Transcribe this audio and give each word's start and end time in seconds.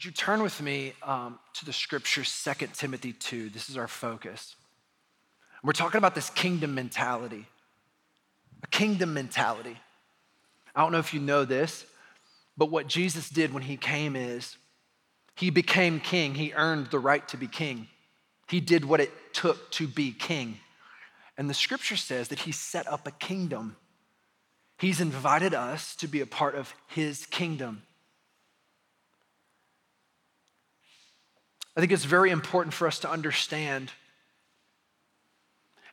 Would 0.00 0.06
you 0.06 0.12
turn 0.12 0.42
with 0.42 0.62
me 0.62 0.94
um, 1.02 1.38
to 1.52 1.66
the 1.66 1.74
scripture, 1.74 2.24
2 2.24 2.68
Timothy 2.72 3.12
2? 3.12 3.50
This 3.50 3.68
is 3.68 3.76
our 3.76 3.86
focus. 3.86 4.56
We're 5.62 5.74
talking 5.74 5.98
about 5.98 6.14
this 6.14 6.30
kingdom 6.30 6.74
mentality. 6.74 7.44
A 8.62 8.66
kingdom 8.68 9.12
mentality. 9.12 9.76
I 10.74 10.80
don't 10.80 10.92
know 10.92 11.00
if 11.00 11.12
you 11.12 11.20
know 11.20 11.44
this, 11.44 11.84
but 12.56 12.70
what 12.70 12.86
Jesus 12.86 13.28
did 13.28 13.52
when 13.52 13.62
he 13.62 13.76
came 13.76 14.16
is 14.16 14.56
he 15.36 15.50
became 15.50 16.00
king. 16.00 16.34
He 16.34 16.54
earned 16.54 16.86
the 16.86 16.98
right 16.98 17.28
to 17.28 17.36
be 17.36 17.46
king. 17.46 17.86
He 18.48 18.60
did 18.60 18.86
what 18.86 19.00
it 19.00 19.12
took 19.34 19.70
to 19.72 19.86
be 19.86 20.12
king. 20.12 20.60
And 21.36 21.50
the 21.50 21.52
scripture 21.52 21.96
says 21.96 22.28
that 22.28 22.38
he 22.38 22.52
set 22.52 22.90
up 22.90 23.06
a 23.06 23.10
kingdom. 23.10 23.76
He's 24.78 25.02
invited 25.02 25.52
us 25.52 25.94
to 25.96 26.08
be 26.08 26.22
a 26.22 26.26
part 26.26 26.54
of 26.54 26.74
his 26.86 27.26
kingdom. 27.26 27.82
I 31.76 31.80
think 31.80 31.92
it's 31.92 32.04
very 32.04 32.30
important 32.30 32.74
for 32.74 32.86
us 32.86 32.98
to 33.00 33.10
understand. 33.10 33.90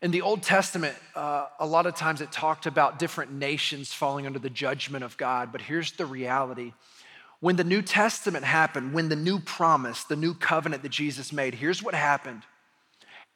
In 0.02 0.12
the 0.12 0.22
Old 0.22 0.44
Testament, 0.44 0.96
uh, 1.16 1.46
a 1.60 1.66
lot 1.66 1.86
of 1.86 1.96
times 1.96 2.22
it 2.22 2.32
talked 2.32 2.66
about 2.66 3.00
different 3.00 3.32
nations 3.32 3.94
falling 3.94 4.26
under 4.26 4.40
the 4.40 4.50
judgment 4.50 5.04
of 5.04 5.18
God, 5.18 5.52
but 5.52 5.62
here's 5.62 5.92
the 5.94 6.06
reality. 6.06 6.74
When 7.40 7.56
the 7.56 7.64
New 7.64 7.82
Testament 7.82 8.46
happened, 8.46 8.94
when 8.94 9.10
the 9.10 9.16
new 9.16 9.40
promise, 9.40 10.04
the 10.04 10.16
new 10.16 10.34
covenant 10.34 10.84
that 10.84 10.90
Jesus 10.90 11.32
made, 11.32 11.54
here's 11.54 11.84
what 11.84 11.94
happened. 11.94 12.42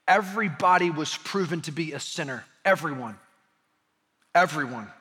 Everybody 0.07 0.89
was 0.89 1.15
proven 1.17 1.61
to 1.61 1.71
be 1.71 1.93
a 1.93 1.99
sinner. 1.99 2.43
Everyone. 2.65 3.17
Everyone. 4.33 4.91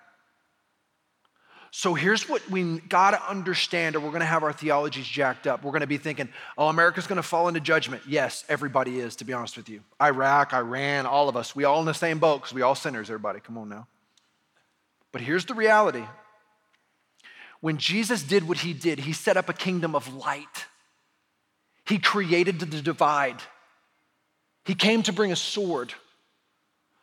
So 1.72 1.94
here's 1.94 2.28
what 2.28 2.48
we 2.50 2.80
got 2.80 3.12
to 3.12 3.30
understand, 3.30 3.94
or 3.94 4.00
we're 4.00 4.08
going 4.08 4.20
to 4.20 4.26
have 4.26 4.42
our 4.42 4.52
theologies 4.52 5.06
jacked 5.06 5.46
up. 5.46 5.62
We're 5.62 5.70
going 5.70 5.82
to 5.82 5.86
be 5.86 5.98
thinking, 5.98 6.28
oh, 6.58 6.68
America's 6.68 7.06
going 7.06 7.16
to 7.16 7.22
fall 7.22 7.46
into 7.46 7.60
judgment. 7.60 8.02
Yes, 8.08 8.44
everybody 8.48 8.98
is, 8.98 9.14
to 9.16 9.24
be 9.24 9.32
honest 9.32 9.56
with 9.56 9.68
you. 9.68 9.80
Iraq, 10.02 10.52
Iran, 10.52 11.06
all 11.06 11.28
of 11.28 11.36
us, 11.36 11.54
we 11.54 11.62
all 11.64 11.78
in 11.78 11.86
the 11.86 11.94
same 11.94 12.18
boat 12.18 12.41
because 12.41 12.52
we 12.52 12.62
all 12.62 12.74
sinners, 12.74 13.08
everybody. 13.08 13.38
Come 13.38 13.56
on 13.56 13.68
now. 13.68 13.86
But 15.12 15.22
here's 15.22 15.44
the 15.44 15.54
reality 15.54 16.04
when 17.60 17.76
Jesus 17.76 18.22
did 18.22 18.48
what 18.48 18.58
he 18.58 18.72
did, 18.72 19.00
he 19.00 19.12
set 19.12 19.36
up 19.36 19.48
a 19.48 19.52
kingdom 19.52 19.94
of 19.94 20.12
light, 20.14 20.66
he 21.84 21.98
created 21.98 22.58
the 22.58 22.66
divide, 22.66 23.42
he 24.64 24.74
came 24.74 25.02
to 25.04 25.12
bring 25.12 25.30
a 25.30 25.36
sword. 25.36 25.94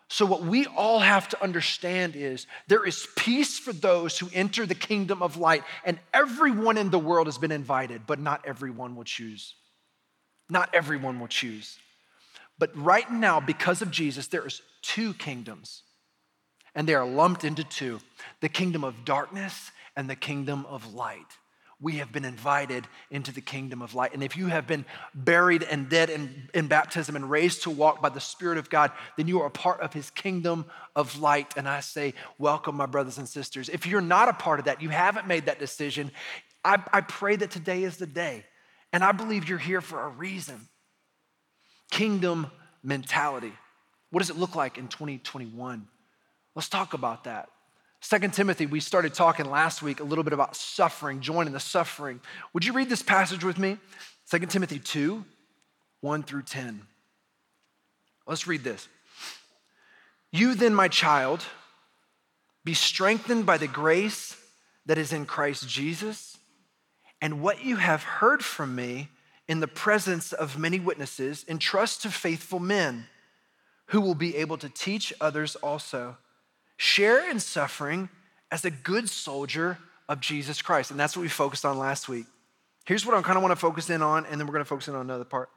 So, 0.09 0.25
what 0.25 0.43
we 0.43 0.65
all 0.67 0.99
have 0.99 1.27
to 1.29 1.43
understand 1.43 2.15
is 2.15 2.47
there 2.67 2.85
is 2.85 3.07
peace 3.17 3.59
for 3.59 3.73
those 3.73 4.17
who 4.17 4.29
enter 4.33 4.65
the 4.65 4.75
kingdom 4.75 5.21
of 5.21 5.37
light, 5.37 5.63
and 5.83 5.99
everyone 6.13 6.77
in 6.77 6.89
the 6.89 6.99
world 6.99 7.27
has 7.27 7.37
been 7.37 7.51
invited, 7.51 8.03
but 8.07 8.19
not 8.19 8.45
everyone 8.45 8.95
will 8.95 9.03
choose. 9.03 9.55
Not 10.49 10.69
everyone 10.73 11.19
will 11.19 11.27
choose. 11.27 11.77
But 12.57 12.75
right 12.75 13.11
now, 13.11 13.41
because 13.41 13.81
of 13.81 13.91
Jesus, 13.91 14.27
there 14.27 14.47
is 14.47 14.61
two 14.81 15.13
kingdoms, 15.13 15.83
and 16.73 16.87
they 16.87 16.95
are 16.95 17.05
lumped 17.05 17.43
into 17.43 17.65
two 17.65 17.99
the 18.39 18.49
kingdom 18.49 18.83
of 18.83 19.03
darkness 19.03 19.71
and 19.97 20.09
the 20.09 20.15
kingdom 20.15 20.65
of 20.67 20.93
light 20.93 21.25
we 21.79 21.97
have 21.97 22.11
been 22.11 22.25
invited 22.25 22.87
into 23.11 23.31
the 23.31 23.41
kingdom 23.41 23.83
of 23.83 23.93
light. 23.93 24.13
And 24.13 24.23
if 24.23 24.35
you 24.35 24.47
have 24.47 24.65
been 24.65 24.85
buried 25.13 25.61
and 25.61 25.87
dead 25.87 26.09
in, 26.09 26.49
in 26.53 26.67
baptism 26.67 27.15
and 27.15 27.29
raised 27.29 27.63
to 27.63 27.69
walk 27.69 28.01
by 28.01 28.09
the 28.09 28.19
Spirit 28.19 28.57
of 28.57 28.69
God, 28.69 28.91
then 29.15 29.27
you 29.27 29.41
are 29.41 29.47
a 29.47 29.51
part 29.51 29.81
of 29.81 29.93
his 29.93 30.09
kingdom 30.09 30.65
of 30.95 31.19
light. 31.19 31.53
And 31.55 31.69
I 31.69 31.81
say, 31.81 32.15
welcome, 32.39 32.75
my 32.75 32.87
brothers 32.87 33.19
and 33.19 33.29
sisters. 33.29 33.69
If 33.69 33.85
you're 33.85 34.01
not 34.01 34.27
a 34.27 34.33
part 34.33 34.57
of 34.57 34.65
that, 34.65 34.81
you 34.81 34.89
haven't 34.89 35.27
made 35.27 35.45
that 35.45 35.59
decision, 35.59 36.11
I, 36.65 36.81
I 36.91 37.01
pray 37.01 37.35
that 37.35 37.51
today 37.51 37.83
is 37.83 37.97
the 37.97 38.07
day. 38.07 38.43
And 38.91 39.03
I 39.03 39.11
believe 39.11 39.47
you're 39.47 39.59
here 39.59 39.81
for 39.81 40.03
a 40.03 40.09
reason. 40.09 40.67
Kingdom 41.91 42.47
mentality. 42.81 43.53
What 44.09 44.21
does 44.21 44.31
it 44.31 44.37
look 44.37 44.55
like 44.55 44.79
in 44.79 44.87
2021? 44.87 45.87
Let's 46.55 46.69
talk 46.69 46.95
about 46.95 47.25
that. 47.25 47.49
Second 48.01 48.33
Timothy, 48.33 48.65
we 48.65 48.79
started 48.79 49.13
talking 49.13 49.49
last 49.49 49.81
week 49.81 49.99
a 49.99 50.03
little 50.03 50.23
bit 50.23 50.33
about 50.33 50.55
suffering, 50.55 51.19
joining 51.19 51.53
the 51.53 51.59
suffering. 51.59 52.21
Would 52.53 52.63
you 52.63 52.73
read 52.73 52.89
this 52.89 53.01
passage 53.01 53.43
with 53.43 53.57
me? 53.57 53.77
Second 54.25 54.49
Timothy 54.49 54.79
2, 54.79 55.25
1 56.01 56.23
through 56.23 56.43
10. 56.43 56.81
Let's 58.27 58.45
read 58.45 58.63
this. 58.63 58.87
You 60.31 60.53
then, 60.53 60.75
my 60.75 60.87
child, 60.87 61.43
be 62.63 62.73
strengthened 62.73 63.45
by 63.45 63.57
the 63.57 63.67
grace 63.67 64.35
that 64.85 64.97
is 64.97 65.11
in 65.11 65.25
Christ 65.25 65.67
Jesus, 65.67 66.37
and 67.21 67.41
what 67.41 67.63
you 67.63 67.77
have 67.77 68.03
heard 68.03 68.43
from 68.43 68.75
me 68.75 69.09
in 69.47 69.59
the 69.59 69.67
presence 69.67 70.33
of 70.33 70.59
many 70.59 70.79
witnesses, 70.79 71.45
entrust 71.47 72.01
to 72.01 72.11
faithful 72.11 72.59
men 72.59 73.07
who 73.87 74.01
will 74.01 74.15
be 74.15 74.35
able 74.35 74.57
to 74.57 74.69
teach 74.69 75.13
others 75.21 75.55
also. 75.57 76.17
Share 76.77 77.29
in 77.29 77.39
suffering 77.39 78.09
as 78.51 78.63
a 78.63 78.71
good 78.71 79.09
soldier 79.09 79.77
of 80.07 80.21
Jesus 80.21 80.61
Christ. 80.61 80.91
And 80.91 80.99
that's 80.99 81.17
what 81.17 81.23
we 81.23 81.27
focused 81.27 81.65
on 81.65 81.77
last 81.77 82.07
week. 82.07 82.25
Here's 82.85 83.05
what 83.05 83.15
I 83.17 83.21
kind 83.21 83.35
of 83.35 83.43
want 83.43 83.51
to 83.51 83.59
focus 83.59 83.89
in 83.89 84.01
on, 84.01 84.25
and 84.25 84.39
then 84.39 84.47
we're 84.47 84.53
going 84.53 84.63
to 84.63 84.69
focus 84.69 84.87
in 84.87 84.95
on 84.95 85.01
another 85.01 85.25
part. 85.25 85.49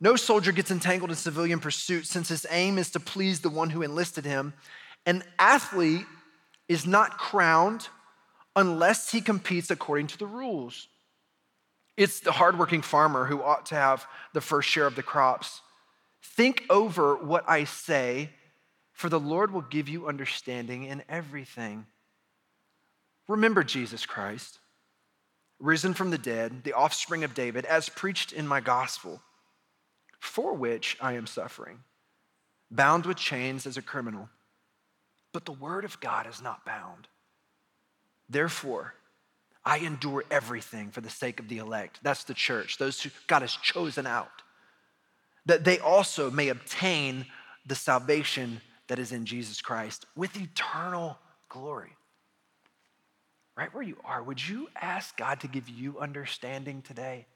No 0.00 0.16
soldier 0.16 0.52
gets 0.52 0.70
entangled 0.70 1.10
in 1.10 1.16
civilian 1.16 1.58
pursuit 1.58 2.06
since 2.06 2.28
his 2.28 2.46
aim 2.50 2.78
is 2.78 2.90
to 2.90 3.00
please 3.00 3.40
the 3.40 3.50
one 3.50 3.70
who 3.70 3.82
enlisted 3.82 4.24
him. 4.24 4.54
An 5.04 5.24
athlete 5.38 6.06
is 6.68 6.86
not 6.86 7.18
crowned 7.18 7.88
unless 8.54 9.10
he 9.10 9.20
competes 9.20 9.70
according 9.70 10.06
to 10.08 10.18
the 10.18 10.26
rules. 10.26 10.88
It's 11.96 12.20
the 12.20 12.32
hardworking 12.32 12.82
farmer 12.82 13.26
who 13.26 13.42
ought 13.42 13.66
to 13.66 13.74
have 13.74 14.06
the 14.32 14.40
first 14.40 14.68
share 14.68 14.86
of 14.86 14.94
the 14.94 15.02
crops. 15.02 15.60
Think 16.22 16.64
over 16.70 17.16
what 17.16 17.44
I 17.48 17.64
say 17.64 18.30
for 19.00 19.08
the 19.08 19.18
Lord 19.18 19.50
will 19.50 19.62
give 19.62 19.88
you 19.88 20.08
understanding 20.08 20.84
in 20.84 21.02
everything. 21.08 21.86
Remember 23.28 23.64
Jesus 23.64 24.04
Christ, 24.04 24.58
risen 25.58 25.94
from 25.94 26.10
the 26.10 26.18
dead, 26.18 26.64
the 26.64 26.74
offspring 26.74 27.24
of 27.24 27.32
David, 27.32 27.64
as 27.64 27.88
preached 27.88 28.30
in 28.30 28.46
my 28.46 28.60
gospel, 28.60 29.22
for 30.18 30.52
which 30.52 30.98
I 31.00 31.14
am 31.14 31.26
suffering, 31.26 31.78
bound 32.70 33.06
with 33.06 33.16
chains 33.16 33.66
as 33.66 33.78
a 33.78 33.82
criminal. 33.82 34.28
But 35.32 35.46
the 35.46 35.52
word 35.52 35.86
of 35.86 35.98
God 36.00 36.26
is 36.26 36.42
not 36.42 36.66
bound. 36.66 37.08
Therefore, 38.28 38.92
I 39.64 39.78
endure 39.78 40.24
everything 40.30 40.90
for 40.90 41.00
the 41.00 41.08
sake 41.08 41.40
of 41.40 41.48
the 41.48 41.56
elect. 41.56 42.00
That's 42.02 42.24
the 42.24 42.34
church, 42.34 42.76
those 42.76 43.00
who 43.00 43.08
God 43.28 43.40
has 43.40 43.56
chosen 43.56 44.06
out, 44.06 44.42
that 45.46 45.64
they 45.64 45.78
also 45.78 46.30
may 46.30 46.48
obtain 46.48 47.24
the 47.64 47.74
salvation 47.74 48.60
that 48.90 48.98
is 48.98 49.12
in 49.12 49.24
Jesus 49.24 49.62
Christ 49.62 50.04
with 50.16 50.36
eternal 50.36 51.16
glory. 51.48 51.96
Right 53.56 53.72
where 53.72 53.84
you 53.84 53.96
are, 54.04 54.20
would 54.20 54.46
you 54.46 54.68
ask 54.80 55.16
God 55.16 55.40
to 55.40 55.46
give 55.46 55.68
you 55.68 56.00
understanding 56.00 56.82
today? 56.82 57.26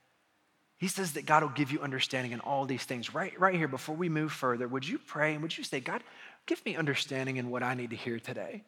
He 0.78 0.88
says 0.88 1.12
that 1.12 1.26
God 1.26 1.44
will 1.44 1.50
give 1.50 1.70
you 1.70 1.80
understanding 1.80 2.32
in 2.32 2.40
all 2.40 2.64
these 2.64 2.82
things. 2.82 3.14
Right, 3.14 3.38
right 3.38 3.54
here, 3.54 3.68
before 3.68 3.94
we 3.94 4.08
move 4.08 4.32
further, 4.32 4.66
would 4.66 4.86
you 4.86 4.98
pray 4.98 5.32
and 5.32 5.42
would 5.42 5.56
you 5.56 5.62
say, 5.62 5.78
God, 5.78 6.02
give 6.46 6.64
me 6.66 6.74
understanding 6.74 7.36
in 7.36 7.50
what 7.50 7.62
I 7.62 7.74
need 7.74 7.90
to 7.90 7.96
hear 7.96 8.18
today? 8.18 8.64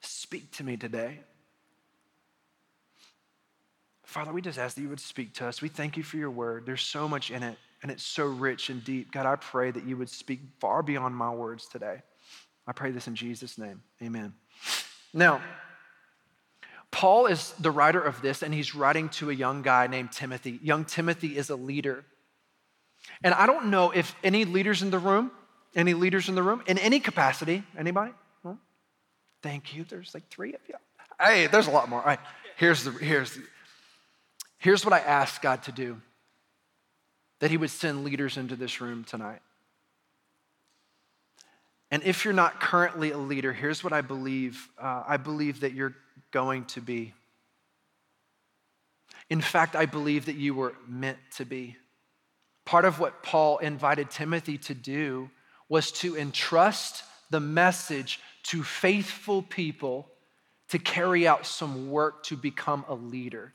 Speak 0.00 0.50
to 0.56 0.62
me 0.62 0.76
today. 0.76 1.20
Father, 4.04 4.30
we 4.30 4.42
just 4.42 4.58
ask 4.58 4.74
that 4.74 4.82
you 4.82 4.90
would 4.90 5.00
speak 5.00 5.32
to 5.34 5.46
us. 5.46 5.62
We 5.62 5.70
thank 5.70 5.96
you 5.96 6.02
for 6.02 6.18
your 6.18 6.30
word. 6.30 6.66
There's 6.66 6.82
so 6.82 7.08
much 7.08 7.30
in 7.30 7.42
it 7.42 7.56
and 7.82 7.90
it's 7.90 8.04
so 8.04 8.26
rich 8.26 8.70
and 8.70 8.82
deep. 8.82 9.12
God, 9.12 9.26
I 9.26 9.36
pray 9.36 9.70
that 9.70 9.84
you 9.84 9.96
would 9.96 10.08
speak 10.08 10.40
far 10.60 10.82
beyond 10.82 11.14
my 11.14 11.30
words 11.30 11.66
today. 11.66 12.02
I 12.66 12.72
pray 12.72 12.90
this 12.90 13.06
in 13.06 13.14
Jesus' 13.14 13.56
name. 13.56 13.82
Amen. 14.02 14.34
Now, 15.14 15.40
Paul 16.90 17.26
is 17.26 17.52
the 17.52 17.70
writer 17.70 18.00
of 18.00 18.20
this, 18.22 18.42
and 18.42 18.52
he's 18.52 18.74
writing 18.74 19.08
to 19.10 19.30
a 19.30 19.32
young 19.32 19.62
guy 19.62 19.86
named 19.86 20.12
Timothy. 20.12 20.58
Young 20.62 20.84
Timothy 20.84 21.36
is 21.36 21.50
a 21.50 21.56
leader. 21.56 22.04
And 23.22 23.34
I 23.34 23.46
don't 23.46 23.66
know 23.66 23.90
if 23.90 24.14
any 24.24 24.44
leaders 24.44 24.82
in 24.82 24.90
the 24.90 24.98
room, 24.98 25.30
any 25.74 25.94
leaders 25.94 26.28
in 26.28 26.34
the 26.34 26.42
room, 26.42 26.62
in 26.66 26.78
any 26.78 27.00
capacity, 27.00 27.62
anybody? 27.76 28.12
Hmm? 28.42 28.54
Thank 29.42 29.74
you. 29.74 29.84
There's 29.84 30.14
like 30.14 30.28
three 30.28 30.54
of 30.54 30.60
you. 30.68 30.74
Hey, 31.20 31.46
there's 31.46 31.66
a 31.66 31.70
lot 31.70 31.88
more. 31.88 32.00
All 32.00 32.06
right, 32.06 32.20
here's 32.56 32.84
the 32.84 32.92
here's 32.92 33.34
the, 33.34 33.42
here's 34.58 34.84
what 34.84 34.92
I 34.92 35.00
asked 35.00 35.42
God 35.42 35.62
to 35.64 35.72
do. 35.72 36.00
That 37.40 37.50
He 37.50 37.56
would 37.56 37.70
send 37.70 38.04
leaders 38.04 38.36
into 38.36 38.56
this 38.56 38.80
room 38.80 39.04
tonight. 39.04 39.40
And 41.90 42.02
if 42.02 42.24
you're 42.24 42.34
not 42.34 42.60
currently 42.60 43.12
a 43.12 43.18
leader, 43.18 43.52
here's 43.52 43.82
what 43.82 43.92
I 43.92 44.02
believe 44.02 44.68
uh, 44.80 45.04
I 45.06 45.16
believe 45.16 45.60
that 45.60 45.72
you're 45.72 45.94
going 46.30 46.64
to 46.66 46.80
be. 46.80 47.14
In 49.30 49.40
fact, 49.40 49.76
I 49.76 49.86
believe 49.86 50.26
that 50.26 50.36
you 50.36 50.54
were 50.54 50.74
meant 50.86 51.18
to 51.36 51.44
be. 51.44 51.76
Part 52.64 52.84
of 52.84 52.98
what 52.98 53.22
Paul 53.22 53.58
invited 53.58 54.10
Timothy 54.10 54.58
to 54.58 54.74
do 54.74 55.30
was 55.68 55.90
to 55.92 56.16
entrust 56.16 57.02
the 57.30 57.40
message 57.40 58.20
to 58.44 58.62
faithful 58.62 59.42
people 59.42 60.08
to 60.68 60.78
carry 60.78 61.26
out 61.26 61.46
some 61.46 61.90
work 61.90 62.22
to 62.24 62.36
become 62.36 62.84
a 62.88 62.94
leader. 62.94 63.54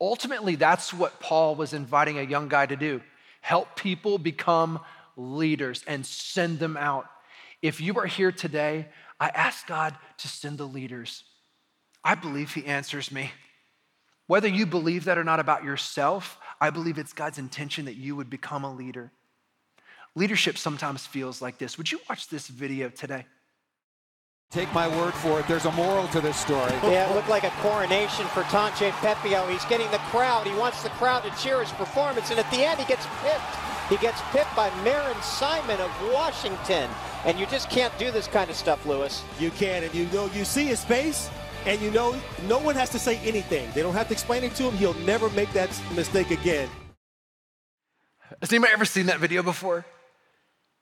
Ultimately, 0.00 0.54
that's 0.54 0.94
what 0.94 1.20
Paul 1.20 1.56
was 1.56 1.72
inviting 1.72 2.18
a 2.18 2.22
young 2.22 2.48
guy 2.48 2.66
to 2.66 2.76
do 2.76 3.00
help 3.40 3.76
people 3.76 4.18
become 4.18 4.80
leaders 5.16 5.82
and 5.86 6.04
send 6.04 6.58
them 6.58 6.76
out. 6.76 7.06
If 7.62 7.80
you 7.80 7.98
are 7.98 8.06
here 8.06 8.32
today, 8.32 8.88
I 9.18 9.28
ask 9.28 9.66
God 9.66 9.96
to 10.18 10.28
send 10.28 10.58
the 10.58 10.66
leaders. 10.66 11.24
I 12.04 12.14
believe 12.14 12.52
He 12.52 12.66
answers 12.66 13.10
me. 13.10 13.30
Whether 14.26 14.48
you 14.48 14.66
believe 14.66 15.04
that 15.04 15.18
or 15.18 15.24
not 15.24 15.40
about 15.40 15.64
yourself, 15.64 16.38
I 16.60 16.70
believe 16.70 16.98
it's 16.98 17.12
God's 17.12 17.38
intention 17.38 17.86
that 17.86 17.96
you 17.96 18.14
would 18.16 18.28
become 18.28 18.64
a 18.64 18.74
leader. 18.74 19.10
Leadership 20.14 20.58
sometimes 20.58 21.06
feels 21.06 21.40
like 21.40 21.58
this. 21.58 21.78
Would 21.78 21.90
you 21.90 22.00
watch 22.08 22.28
this 22.28 22.48
video 22.48 22.90
today? 22.90 23.24
Take 24.50 24.72
my 24.72 24.88
word 24.88 25.12
for 25.12 25.40
it, 25.40 25.46
there's 25.46 25.66
a 25.66 25.72
moral 25.72 26.08
to 26.08 26.22
this 26.22 26.38
story. 26.38 26.72
Yeah, 26.82 27.10
it 27.10 27.14
looked 27.14 27.28
like 27.28 27.44
a 27.44 27.50
coronation 27.60 28.24
for 28.28 28.42
Tonche 28.44 28.90
Pepio. 28.92 29.46
He's 29.50 29.64
getting 29.66 29.90
the 29.90 29.98
crowd. 30.08 30.46
He 30.46 30.54
wants 30.56 30.82
the 30.82 30.88
crowd 30.90 31.22
to 31.24 31.30
cheer 31.42 31.60
his 31.60 31.70
performance, 31.72 32.30
and 32.30 32.38
at 32.38 32.50
the 32.50 32.64
end, 32.64 32.80
he 32.80 32.86
gets 32.86 33.06
pipped. 33.22 33.90
He 33.90 33.98
gets 33.98 34.22
pipped 34.30 34.54
by 34.56 34.70
Marin 34.82 35.20
Simon 35.20 35.78
of 35.80 35.90
Washington. 36.14 36.88
And 37.26 37.38
you 37.38 37.44
just 37.46 37.68
can't 37.68 37.96
do 37.98 38.10
this 38.10 38.26
kind 38.26 38.48
of 38.48 38.56
stuff, 38.56 38.86
Lewis. 38.86 39.22
You 39.38 39.50
can, 39.50 39.84
and 39.84 39.94
you 39.94 40.06
know, 40.06 40.30
you 40.32 40.46
see 40.46 40.64
his 40.64 40.82
face, 40.82 41.28
and 41.66 41.78
you 41.82 41.90
know, 41.90 42.18
no 42.46 42.58
one 42.58 42.74
has 42.74 42.88
to 42.90 42.98
say 42.98 43.18
anything. 43.18 43.68
They 43.74 43.82
don't 43.82 43.94
have 43.94 44.08
to 44.08 44.14
explain 44.14 44.44
it 44.44 44.54
to 44.54 44.62
him. 44.62 44.76
He'll 44.78 44.94
never 45.00 45.28
make 45.30 45.52
that 45.52 45.68
mistake 45.94 46.30
again. 46.30 46.70
Has 48.40 48.50
anybody 48.50 48.72
ever 48.72 48.86
seen 48.86 49.06
that 49.06 49.20
video 49.20 49.42
before? 49.42 49.84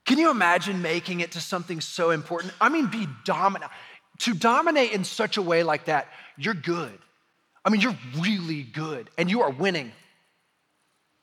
Can 0.07 0.19
you 0.19 0.31
imagine 0.31 0.81
making 0.83 1.21
it 1.21 1.33
to 1.33 1.41
something 1.41 1.81
so 1.81 2.11
important? 2.11 2.55
I 2.61 2.69
mean, 2.69 2.87
be 2.87 3.09
dominant. 3.25 3.71
To 4.21 4.35
dominate 4.35 4.93
in 4.93 5.05
such 5.05 5.37
a 5.37 5.43
way 5.43 5.63
like 5.63 5.87
that, 5.87 6.09
you're 6.39 6.55
good. 6.55 6.97
I 7.65 7.71
mean, 7.71 7.81
you're 7.81 7.99
really 8.21 8.63
good 8.63 9.11
and 9.19 9.29
you 9.29 9.43
are 9.43 9.51
winning. 9.51 9.93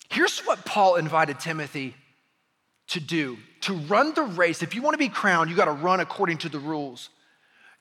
Here's 0.10 0.42
what 0.42 0.66
Paul 0.66 0.96
invited 0.96 1.40
Timothy 1.40 1.96
to 2.90 3.00
do 3.00 3.38
to 3.62 3.74
run 3.74 4.14
the 4.14 4.24
race. 4.24 4.62
If 4.62 4.76
you 4.76 4.82
want 4.82 4.94
to 4.96 4.98
be 4.98 5.08
crowned, 5.08 5.50
you 5.50 5.56
got 5.56 5.66
to 5.66 5.72
run 5.72 6.02
according 6.02 6.40
to 6.40 6.50
the 6.50 6.60
rules. 6.60 7.10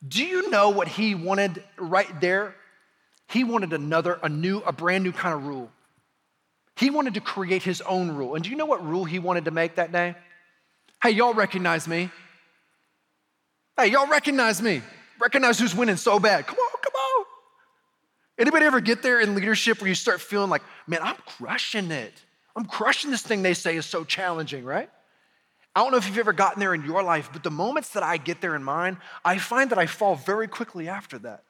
Do 0.07 0.23
you 0.25 0.49
know 0.49 0.69
what 0.69 0.87
he 0.87 1.13
wanted 1.13 1.61
right 1.77 2.21
there? 2.21 2.55
He 3.27 3.43
wanted 3.43 3.73
another, 3.73 4.19
a 4.23 4.29
new, 4.29 4.59
a 4.59 4.71
brand 4.71 5.03
new 5.03 5.11
kind 5.11 5.35
of 5.35 5.45
rule. 5.45 5.69
He 6.77 6.89
wanted 6.89 7.15
to 7.15 7.21
create 7.21 7.63
his 7.63 7.81
own 7.81 8.11
rule. 8.11 8.35
And 8.35 8.43
do 8.43 8.49
you 8.49 8.55
know 8.55 8.65
what 8.65 8.85
rule 8.85 9.03
he 9.03 9.19
wanted 9.19 9.45
to 9.45 9.51
make 9.51 9.75
that 9.75 9.91
day? 9.91 10.15
Hey, 11.03 11.11
y'all 11.11 11.33
recognize 11.33 11.85
me. 11.85 12.09
Hey, 13.75 13.87
y'all 13.87 14.07
recognize 14.07 14.61
me. 14.61 14.81
Recognize 15.19 15.59
who's 15.59 15.75
winning 15.75 15.97
so 15.97 16.17
bad. 16.17 16.47
Come 16.47 16.57
on, 16.57 16.71
come 16.81 16.93
on. 16.93 17.25
Anybody 18.39 18.65
ever 18.65 18.79
get 18.79 19.03
there 19.03 19.19
in 19.19 19.35
leadership 19.35 19.81
where 19.81 19.89
you 19.89 19.95
start 19.95 20.21
feeling 20.21 20.49
like, 20.49 20.61
man, 20.87 21.01
I'm 21.03 21.17
crushing 21.25 21.91
it. 21.91 22.13
I'm 22.55 22.63
crushing 22.63 23.11
this 23.11 23.21
thing 23.21 23.41
they 23.41 23.53
say 23.53 23.75
is 23.75 23.85
so 23.85 24.05
challenging, 24.05 24.63
right? 24.63 24.89
I 25.75 25.81
don't 25.81 25.91
know 25.91 25.97
if 25.97 26.07
you've 26.07 26.19
ever 26.19 26.31
gotten 26.31 26.61
there 26.61 26.73
in 26.73 26.85
your 26.85 27.03
life, 27.03 27.29
but 27.33 27.43
the 27.43 27.51
moments 27.51 27.89
that 27.89 28.03
I 28.03 28.15
get 28.15 28.39
there 28.39 28.55
in 28.55 28.63
mine, 28.63 28.97
I 29.25 29.39
find 29.39 29.71
that 29.71 29.77
I 29.77 29.87
fall 29.87 30.15
very 30.15 30.47
quickly 30.47 30.87
after 30.87 31.19
that. 31.19 31.43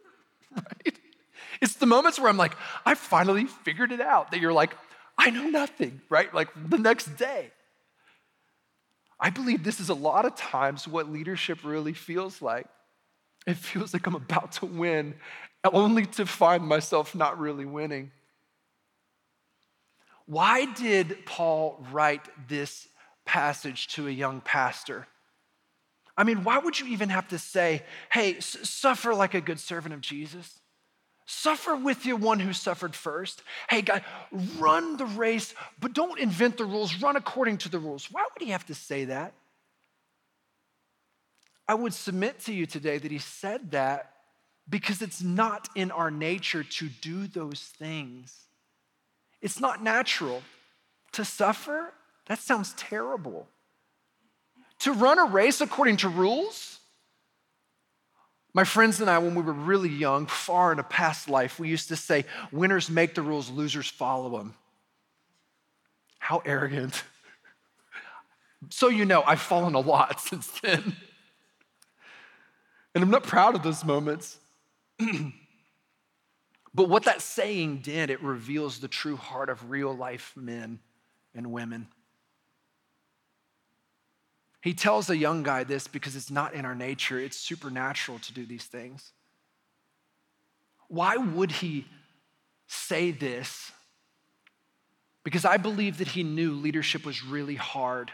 right? 0.54 0.98
It's 1.62 1.76
the 1.76 1.86
moments 1.86 2.20
where 2.20 2.28
I'm 2.28 2.36
like, 2.36 2.54
I 2.84 2.94
finally 2.94 3.46
figured 3.46 3.90
it 3.90 4.02
out, 4.02 4.32
that 4.32 4.40
you're 4.40 4.52
like, 4.52 4.76
I 5.16 5.30
know 5.30 5.48
nothing, 5.48 6.02
right? 6.10 6.32
Like 6.34 6.48
the 6.68 6.76
next 6.76 7.16
day. 7.16 7.52
I 9.18 9.30
believe 9.30 9.64
this 9.64 9.80
is 9.80 9.88
a 9.88 9.94
lot 9.94 10.24
of 10.26 10.34
times 10.36 10.86
what 10.86 11.10
leadership 11.10 11.64
really 11.64 11.94
feels 11.94 12.42
like. 12.42 12.66
It 13.46 13.56
feels 13.56 13.92
like 13.92 14.06
I'm 14.06 14.14
about 14.14 14.52
to 14.52 14.66
win, 14.66 15.14
only 15.64 16.04
to 16.06 16.26
find 16.26 16.64
myself 16.64 17.14
not 17.14 17.38
really 17.38 17.64
winning. 17.64 18.10
Why 20.26 20.64
did 20.64 21.24
Paul 21.24 21.84
write 21.92 22.28
this 22.48 22.88
passage 23.24 23.88
to 23.88 24.08
a 24.08 24.10
young 24.10 24.40
pastor? 24.40 25.06
I 26.16 26.24
mean, 26.24 26.44
why 26.44 26.58
would 26.58 26.80
you 26.80 26.86
even 26.88 27.10
have 27.10 27.28
to 27.28 27.38
say, 27.38 27.82
hey, 28.10 28.40
suffer 28.40 29.14
like 29.14 29.34
a 29.34 29.40
good 29.40 29.60
servant 29.60 29.94
of 29.94 30.00
Jesus? 30.00 30.60
Suffer 31.26 31.74
with 31.74 32.06
you 32.06 32.16
one 32.16 32.38
who 32.38 32.52
suffered 32.52 32.94
first. 32.94 33.42
Hey, 33.68 33.82
God, 33.82 34.04
run 34.58 34.96
the 34.96 35.04
race, 35.04 35.54
but 35.80 35.92
don't 35.92 36.20
invent 36.20 36.56
the 36.56 36.64
rules. 36.64 37.02
Run 37.02 37.16
according 37.16 37.58
to 37.58 37.68
the 37.68 37.80
rules. 37.80 38.08
Why 38.12 38.22
would 38.22 38.44
he 38.44 38.52
have 38.52 38.64
to 38.66 38.74
say 38.74 39.06
that? 39.06 39.32
I 41.68 41.74
would 41.74 41.92
submit 41.92 42.38
to 42.44 42.54
you 42.54 42.64
today 42.64 42.98
that 42.98 43.10
he 43.10 43.18
said 43.18 43.72
that 43.72 44.12
because 44.68 45.02
it's 45.02 45.20
not 45.20 45.68
in 45.74 45.90
our 45.90 46.12
nature 46.12 46.62
to 46.62 46.88
do 46.88 47.26
those 47.26 47.60
things. 47.60 48.44
It's 49.42 49.60
not 49.60 49.82
natural. 49.82 50.42
To 51.12 51.24
suffer, 51.24 51.92
that 52.26 52.38
sounds 52.38 52.72
terrible. 52.74 53.48
To 54.80 54.92
run 54.92 55.18
a 55.18 55.24
race 55.24 55.60
according 55.60 55.96
to 55.98 56.08
rules, 56.08 56.78
my 58.56 58.64
friends 58.64 59.02
and 59.02 59.10
I, 59.10 59.18
when 59.18 59.34
we 59.34 59.42
were 59.42 59.52
really 59.52 59.90
young, 59.90 60.24
far 60.24 60.72
in 60.72 60.78
a 60.78 60.82
past 60.82 61.28
life, 61.28 61.58
we 61.58 61.68
used 61.68 61.88
to 61.88 61.96
say, 61.96 62.24
winners 62.50 62.88
make 62.88 63.14
the 63.14 63.20
rules, 63.20 63.50
losers 63.50 63.86
follow 63.86 64.38
them. 64.38 64.54
How 66.18 66.40
arrogant. 66.42 67.04
so 68.70 68.88
you 68.88 69.04
know, 69.04 69.22
I've 69.26 69.42
fallen 69.42 69.74
a 69.74 69.80
lot 69.80 70.20
since 70.22 70.48
then. 70.60 70.96
And 72.94 73.04
I'm 73.04 73.10
not 73.10 73.24
proud 73.24 73.56
of 73.56 73.62
those 73.62 73.84
moments. 73.84 74.38
but 76.74 76.88
what 76.88 77.02
that 77.04 77.20
saying 77.20 77.80
did, 77.82 78.08
it 78.08 78.22
reveals 78.22 78.78
the 78.78 78.88
true 78.88 79.16
heart 79.16 79.50
of 79.50 79.68
real 79.68 79.94
life 79.94 80.32
men 80.34 80.78
and 81.34 81.52
women. 81.52 81.88
He 84.66 84.74
tells 84.74 85.08
a 85.10 85.16
young 85.16 85.44
guy 85.44 85.62
this 85.62 85.86
because 85.86 86.16
it's 86.16 86.28
not 86.28 86.52
in 86.52 86.64
our 86.64 86.74
nature, 86.74 87.20
it's 87.20 87.36
supernatural 87.36 88.18
to 88.18 88.32
do 88.32 88.44
these 88.44 88.64
things. 88.64 89.12
Why 90.88 91.16
would 91.16 91.52
he 91.52 91.86
say 92.66 93.12
this? 93.12 93.70
Because 95.22 95.44
I 95.44 95.56
believe 95.56 95.98
that 95.98 96.08
he 96.08 96.24
knew 96.24 96.50
leadership 96.50 97.06
was 97.06 97.24
really 97.24 97.54
hard. 97.54 98.10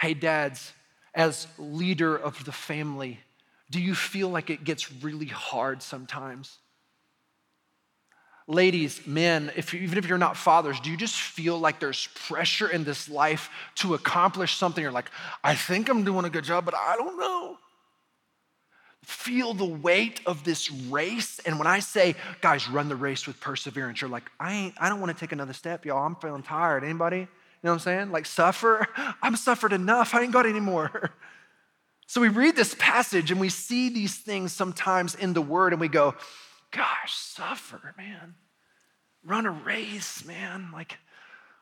Hey, 0.00 0.14
dads, 0.14 0.72
as 1.16 1.48
leader 1.58 2.16
of 2.16 2.44
the 2.44 2.52
family, 2.52 3.18
do 3.68 3.80
you 3.80 3.96
feel 3.96 4.28
like 4.28 4.50
it 4.50 4.62
gets 4.62 4.92
really 5.02 5.26
hard 5.26 5.82
sometimes? 5.82 6.58
Ladies, 8.50 9.06
men, 9.06 9.52
if 9.56 9.74
you, 9.74 9.80
even 9.80 9.98
if 9.98 10.08
you're 10.08 10.16
not 10.16 10.34
fathers, 10.34 10.80
do 10.80 10.90
you 10.90 10.96
just 10.96 11.16
feel 11.16 11.58
like 11.58 11.80
there's 11.80 12.08
pressure 12.14 12.66
in 12.66 12.82
this 12.82 13.06
life 13.06 13.50
to 13.74 13.92
accomplish 13.92 14.56
something? 14.56 14.82
You're 14.82 14.90
like, 14.90 15.10
I 15.44 15.54
think 15.54 15.90
I'm 15.90 16.02
doing 16.02 16.24
a 16.24 16.30
good 16.30 16.44
job, 16.44 16.64
but 16.64 16.74
I 16.74 16.96
don't 16.96 17.18
know. 17.18 17.58
Feel 19.04 19.52
the 19.52 19.66
weight 19.66 20.22
of 20.24 20.44
this 20.44 20.70
race. 20.70 21.40
And 21.40 21.58
when 21.58 21.66
I 21.66 21.80
say, 21.80 22.14
guys, 22.40 22.70
run 22.70 22.88
the 22.88 22.96
race 22.96 23.26
with 23.26 23.38
perseverance, 23.38 24.00
you're 24.00 24.08
like, 24.08 24.30
I 24.40 24.54
ain't, 24.54 24.74
I 24.80 24.88
don't 24.88 25.00
want 25.00 25.14
to 25.14 25.20
take 25.20 25.32
another 25.32 25.52
step, 25.52 25.84
y'all. 25.84 26.06
I'm 26.06 26.16
feeling 26.16 26.42
tired. 26.42 26.84
Anybody? 26.84 27.18
You 27.18 27.26
know 27.64 27.70
what 27.70 27.74
I'm 27.74 27.78
saying? 27.80 28.12
Like, 28.12 28.24
suffer. 28.24 28.86
I'm 29.22 29.36
suffered 29.36 29.74
enough. 29.74 30.14
I 30.14 30.22
ain't 30.22 30.32
got 30.32 30.46
any 30.46 30.60
more. 30.60 31.10
So 32.10 32.22
we 32.22 32.28
read 32.28 32.56
this 32.56 32.74
passage 32.78 33.30
and 33.30 33.38
we 33.38 33.50
see 33.50 33.90
these 33.90 34.16
things 34.16 34.54
sometimes 34.54 35.14
in 35.14 35.34
the 35.34 35.42
word 35.42 35.74
and 35.74 35.80
we 35.80 35.88
go, 35.88 36.14
gosh, 36.70 37.14
suffer, 37.14 37.94
man. 37.96 38.34
Run 39.24 39.46
a 39.46 39.50
race, 39.50 40.24
man. 40.24 40.70
Like, 40.72 40.98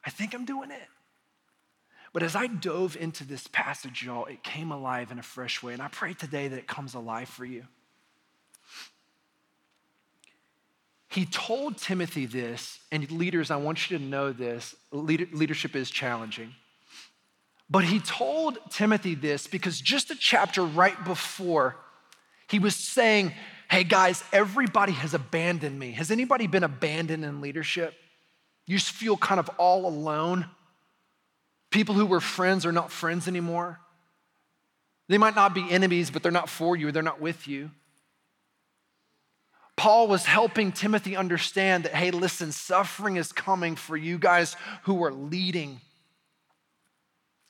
I 0.05 0.11
think 0.11 0.35
I'm 0.35 0.45
doing 0.45 0.71
it. 0.71 0.89
But 2.13 2.23
as 2.23 2.35
I 2.35 2.47
dove 2.47 2.97
into 2.97 3.25
this 3.25 3.47
passage, 3.47 4.03
y'all, 4.03 4.25
it 4.25 4.43
came 4.43 4.73
alive 4.73 5.11
in 5.11 5.19
a 5.19 5.23
fresh 5.23 5.63
way. 5.63 5.73
And 5.73 5.83
I 5.83 5.89
pray 5.89 6.15
today 6.15 6.49
that 6.49 6.59
it 6.59 6.67
comes 6.67 6.95
alive 6.95 7.29
for 7.29 7.45
you. 7.45 7.65
He 11.09 11.25
told 11.25 11.79
Timothy 11.79 12.27
this, 12.27 12.79
and 12.93 13.11
leaders, 13.11 13.51
I 13.51 13.57
want 13.57 13.91
you 13.91 13.99
to 13.99 14.05
know 14.05 14.33
this 14.33 14.75
leadership 14.93 15.75
is 15.75 15.91
challenging. 15.91 16.55
But 17.69 17.85
he 17.85 18.01
told 18.01 18.59
Timothy 18.71 19.15
this 19.15 19.47
because 19.47 19.81
just 19.81 20.11
a 20.11 20.17
chapter 20.17 20.63
right 20.63 21.03
before, 21.05 21.77
he 22.49 22.59
was 22.59 22.77
saying, 22.77 23.33
Hey 23.69 23.85
guys, 23.85 24.23
everybody 24.33 24.93
has 24.93 25.13
abandoned 25.13 25.79
me. 25.79 25.93
Has 25.93 26.11
anybody 26.11 26.47
been 26.47 26.65
abandoned 26.65 27.25
in 27.25 27.41
leadership? 27.41 27.95
You 28.67 28.79
just 28.79 28.93
feel 28.93 29.17
kind 29.17 29.41
of 29.41 29.49
all 29.59 29.87
alone. 29.87 30.47
People 31.71 31.95
who 31.95 32.07
were 32.07 32.21
friends 32.21 32.65
are 32.65 32.73
not 32.73 32.93
friends 32.93 33.27
anymore. 33.29 33.81
They 35.09 35.19
might 35.19 35.37
not 35.37 35.55
be 35.55 35.69
enemies, 35.71 36.11
but 36.11 36.23
they're 36.23 36.33
not 36.33 36.49
for 36.49 36.77
you, 36.77 36.93
they're 36.93 37.03
not 37.03 37.21
with 37.21 37.47
you. 37.47 37.71
Paul 39.77 40.09
was 40.09 40.25
helping 40.25 40.73
Timothy 40.73 41.17
understand 41.17 41.85
that, 41.85 41.95
hey, 41.95 42.11
listen, 42.11 42.51
suffering 42.51 43.17
is 43.17 43.31
coming 43.31 43.77
for 43.77 43.97
you 43.97 44.19
guys 44.19 44.57
who 44.85 45.05
are 45.05 45.13
leading. 45.13 45.81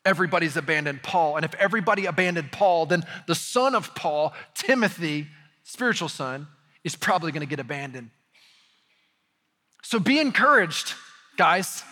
Everybody's 0.05 0.57
abandoned 0.57 1.03
Paul. 1.03 1.37
And 1.37 1.45
if 1.45 1.55
everybody 1.55 2.07
abandoned 2.07 2.51
Paul, 2.51 2.87
then 2.87 3.05
the 3.27 3.35
son 3.35 3.75
of 3.75 3.95
Paul, 3.95 4.35
Timothy, 4.55 5.29
spiritual 5.67 6.09
son, 6.09 6.47
is 6.85 6.95
probably 6.95 7.33
gonna 7.33 7.45
get 7.45 7.59
abandoned. 7.59 8.11
So 9.83 9.99
be 9.99 10.21
encouraged, 10.21 10.95
guys. 11.37 11.83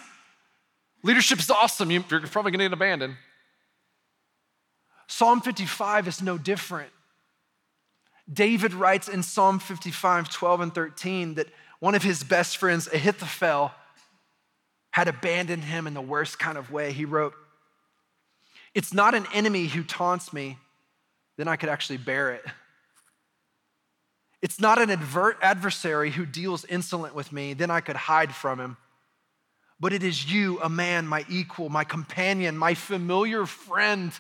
Leadership 1.03 1.41
is 1.41 1.51
awesome. 1.51 1.91
You're 1.91 2.03
probably 2.03 2.53
gonna 2.53 2.65
get 2.65 2.73
abandoned. 2.73 3.17
Psalm 5.09 5.41
55 5.41 6.09
is 6.09 6.23
no 6.23 6.39
different. 6.39 6.91
David 8.33 8.73
writes 8.73 9.09
in 9.09 9.23
Psalm 9.23 9.59
55, 9.59 10.31
12 10.31 10.61
and 10.61 10.75
13 10.75 11.35
that 11.35 11.49
one 11.81 11.95
of 11.95 12.03
his 12.03 12.23
best 12.23 12.57
friends, 12.57 12.87
Ahithophel, 12.87 13.73
had 14.93 15.09
abandoned 15.09 15.65
him 15.65 15.87
in 15.87 15.95
the 15.95 16.01
worst 16.01 16.39
kind 16.39 16.57
of 16.57 16.71
way. 16.71 16.93
He 16.93 17.05
wrote, 17.05 17.35
It's 18.73 18.95
not 18.95 19.15
an 19.15 19.27
enemy 19.35 19.67
who 19.67 19.83
taunts 19.83 20.33
me, 20.33 20.59
then 21.37 21.49
I 21.49 21.57
could 21.57 21.69
actually 21.69 21.99
bear 21.99 22.31
it. 22.31 22.45
It's 24.45 24.61
not 24.61 24.79
an 24.79 24.91
adversary 24.91 26.11
who 26.13 26.25
deals 26.25 26.65
insolent 26.67 27.15
with 27.15 27.33
me, 27.33 27.55
then 27.55 27.71
I 27.71 27.81
could 27.81 27.97
hide 27.97 28.33
from 28.33 28.61
him. 28.61 28.77
But 29.81 29.93
it 29.93 30.05
is 30.05 30.31
you, 30.31 30.61
a 30.61 30.69
man, 30.69 31.07
my 31.07 31.25
equal, 31.29 31.69
my 31.69 31.83
companion, 31.83 32.57
my 32.57 32.75
familiar 32.75 33.47
friend 33.47 34.13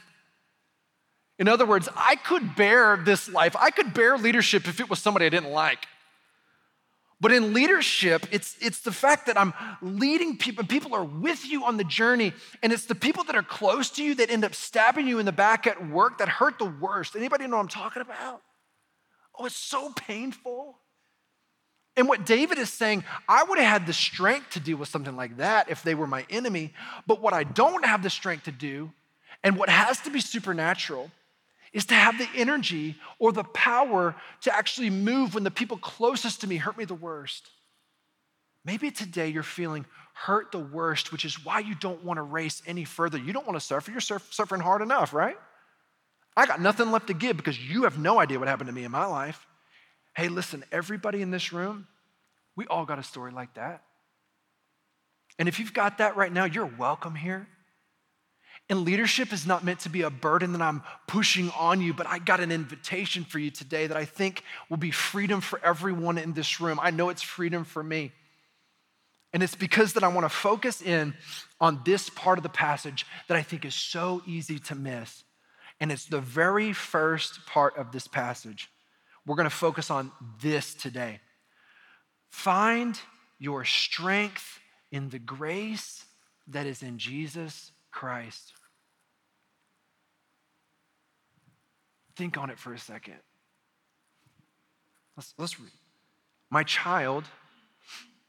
in 1.38 1.49
other 1.49 1.66
words, 1.66 1.88
I 1.97 2.16
could 2.16 2.54
bear 2.54 2.97
this 2.97 3.28
life. 3.28 3.57
I 3.57 3.71
could 3.71 3.93
bear 3.93 4.16
leadership 4.16 4.69
if 4.69 4.81
it 4.81 4.88
was 4.88 5.00
somebody 5.00 5.26
I 5.26 5.31
didn't 5.31 5.50
like. 5.50 5.87
But 7.21 7.33
in 7.33 7.54
leadership, 7.54 8.26
it's, 8.31 8.57
it's 8.61 8.81
the 8.81 8.93
fact 8.93 9.26
that 9.26 9.38
I'm 9.38 9.54
leading 9.81 10.37
people, 10.37 10.64
people 10.64 10.95
are 10.95 11.04
with 11.04 11.47
you 11.47 11.64
on 11.64 11.76
the 11.76 11.85
journey, 11.85 12.33
and 12.62 12.73
it's 12.73 12.87
the 12.87 12.95
people 12.95 13.25
that 13.25 13.35
are 13.35 13.43
close 13.43 13.90
to 13.90 14.04
you 14.04 14.14
that 14.16 14.31
end 14.31 14.45
up 14.45 14.54
stabbing 14.54 15.09
you 15.09 15.19
in 15.19 15.26
the 15.26 15.33
back 15.33 15.66
at 15.66 15.88
work 15.88 16.19
that 16.19 16.28
hurt 16.28 16.59
the 16.59 16.66
worst. 16.66 17.16
Anybody 17.16 17.47
know 17.47 17.57
what 17.57 17.62
I'm 17.62 17.69
talking 17.69 18.02
about? 18.02 18.43
Oh, 19.38 19.47
it's 19.47 19.57
so 19.57 19.91
painful. 19.91 20.79
And 21.97 22.09
what 22.09 22.26
David 22.26 22.59
is 22.59 22.73
saying, 22.73 23.05
I 23.29 23.45
would 23.45 23.59
have 23.59 23.69
had 23.69 23.87
the 23.87 23.93
strength 23.93 24.50
to 24.50 24.61
deal 24.61 24.76
with 24.76 24.88
something 24.88 25.17
like 25.17 25.37
that 25.37 25.71
if 25.71 25.83
they 25.83 25.95
were 25.95 26.07
my 26.07 26.26
enemy. 26.29 26.73
But 27.07 27.21
what 27.21 27.33
I 27.33 27.45
don't 27.45 27.85
have 27.85 28.03
the 28.03 28.11
strength 28.11 28.45
to 28.45 28.53
do, 28.53 28.91
and 29.43 29.57
what 29.57 29.69
has 29.69 30.00
to 30.00 30.11
be 30.11 30.21
supernatural, 30.21 31.11
is 31.73 31.87
to 31.87 31.95
have 31.95 32.19
the 32.19 32.29
energy 32.37 32.97
or 33.19 33.33
the 33.33 33.45
power 33.45 34.14
to 34.43 34.57
actually 34.57 34.91
move 34.91 35.35
when 35.35 35.45
the 35.45 35.50
people 35.50 35.76
closest 35.76 36.41
to 36.41 36.47
me 36.47 36.57
hurt 36.57 36.79
me 36.79 36.85
the 36.85 36.95
worst. 36.95 37.50
Maybe 38.64 38.91
today 38.91 39.29
you're 39.29 39.43
feeling 39.43 39.85
hurt 40.14 40.53
the 40.53 40.59
worst, 40.59 41.12
which 41.12 41.25
is 41.25 41.45
why 41.45 41.59
you 41.59 41.75
don't 41.75 42.05
want 42.05 42.19
to 42.19 42.23
race 42.23 42.62
any 42.67 42.85
further. 42.85 43.19
You 43.19 43.33
don't 43.33 43.47
want 43.47 43.59
to 43.59 43.64
suffer. 43.64 43.91
You're 43.91 44.00
suffering 44.00 44.61
hard 44.61 44.83
enough, 44.83 45.12
right? 45.12 45.37
I 46.37 46.47
got 46.47 46.61
nothing 46.61 46.91
left 46.91 47.07
to 47.09 47.14
give 47.14 47.37
because 47.37 47.59
you 47.59 47.85
have 47.85 47.99
no 47.99 48.19
idea 48.19 48.38
what 48.38 48.49
happened 48.49 48.69
to 48.69 48.75
me 48.75 48.85
in 48.85 48.91
my 48.91 49.07
life. 49.07 49.47
Hey, 50.17 50.29
listen, 50.29 50.64
everybody 50.73 51.23
in 51.23 51.31
this 51.31 51.53
room, 51.53 51.87
we 52.57 52.67
all 52.67 52.85
got 52.85 52.99
a 52.99 53.03
story 53.03 53.33
like 53.33 53.55
that. 53.55 53.83
And 55.38 55.49
if 55.49 55.59
you've 55.59 55.75
got 55.75 55.99
that 55.99 56.17
right 56.17 56.33
now, 56.33 56.45
you're 56.45 56.67
welcome 56.67 57.14
here. 57.14 57.49
And 58.71 58.85
leadership 58.85 59.33
is 59.33 59.47
not 59.47 59.62
meant 59.62 59.81
to 59.81 59.91
be 59.91 60.03
a 60.03 60.11
burden 60.11 60.53
that 60.53 60.62
I'm 60.62 60.83
pushing 61.07 61.50
on 61.50 61.81
you, 61.81 61.93
but 61.93 62.07
I 62.07 62.19
got 62.19 62.41
an 62.41 62.50
invitation 62.50 63.25
for 63.25 63.38
you 63.38 63.50
today 63.50 63.87
that 63.87 63.97
I 63.97 64.05
think 64.05 64.43
will 64.71 64.79
be 64.79 64.91
freedom 64.91 65.41
for 65.41 65.61
everyone 65.62 66.17
in 66.17 66.33
this 66.33 66.61
room. 66.61 66.79
I 66.81 66.91
know 66.91 67.11
it's 67.11 67.23
freedom 67.23 67.64
for 67.64 67.83
me. 67.83 68.12
And 69.35 69.43
it's 69.43 69.57
because 69.57 69.95
that 69.95 70.05
I 70.05 70.09
want 70.09 70.25
to 70.25 70.29
focus 70.29 70.81
in 70.81 71.14
on 71.61 71.83
this 71.85 72.09
part 72.09 72.38
of 72.38 72.43
the 72.43 72.49
passage 72.49 73.05
that 73.29 73.37
I 73.37 73.43
think 73.43 73.64
is 73.64 73.75
so 73.75 74.23
easy 74.26 74.59
to 74.61 74.75
miss. 74.75 75.25
And 75.85 75.93
it's 75.93 76.07
the 76.07 76.19
very 76.19 76.73
first 76.73 77.45
part 77.45 77.76
of 77.76 77.93
this 77.93 78.09
passage. 78.09 78.71
We're 79.26 79.37
going 79.37 79.50
to 79.50 79.55
focus 79.55 79.91
on 79.91 80.12
this 80.41 80.73
today. 80.73 81.21
Find 82.31 82.99
your 83.38 83.67
strength 83.67 84.61
in 84.91 85.11
the 85.11 85.19
grace 85.19 86.07
that 86.49 86.67
is 86.67 86.83
in 86.83 86.97
Jesus 86.97 87.71
Christ. 87.91 88.55
Think 92.17 92.38
on 92.38 92.49
it 92.49 92.59
for 92.59 92.73
a 92.73 92.79
second. 92.79 93.19
Let's, 95.19 95.35
let's 95.37 95.61
read. 95.61 95.71
My 96.49 96.62
child, 96.62 97.25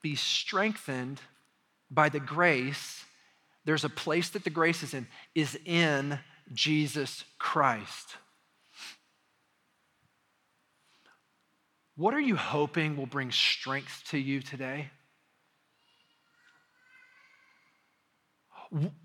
be 0.01 0.15
strengthened 0.15 1.21
by 1.89 2.09
the 2.09 2.19
grace. 2.19 3.05
There's 3.63 3.85
a 3.85 3.89
place 3.89 4.27
that 4.31 4.43
the 4.43 4.49
grace 4.49 4.83
is 4.83 4.93
in, 4.93 5.07
is 5.33 5.57
in 5.63 6.19
Jesus 6.53 7.23
Christ. 7.37 8.17
What 11.95 12.13
are 12.13 12.19
you 12.19 12.35
hoping 12.35 12.97
will 12.97 13.05
bring 13.05 13.31
strength 13.31 14.03
to 14.09 14.17
you 14.17 14.41
today? 14.41 14.89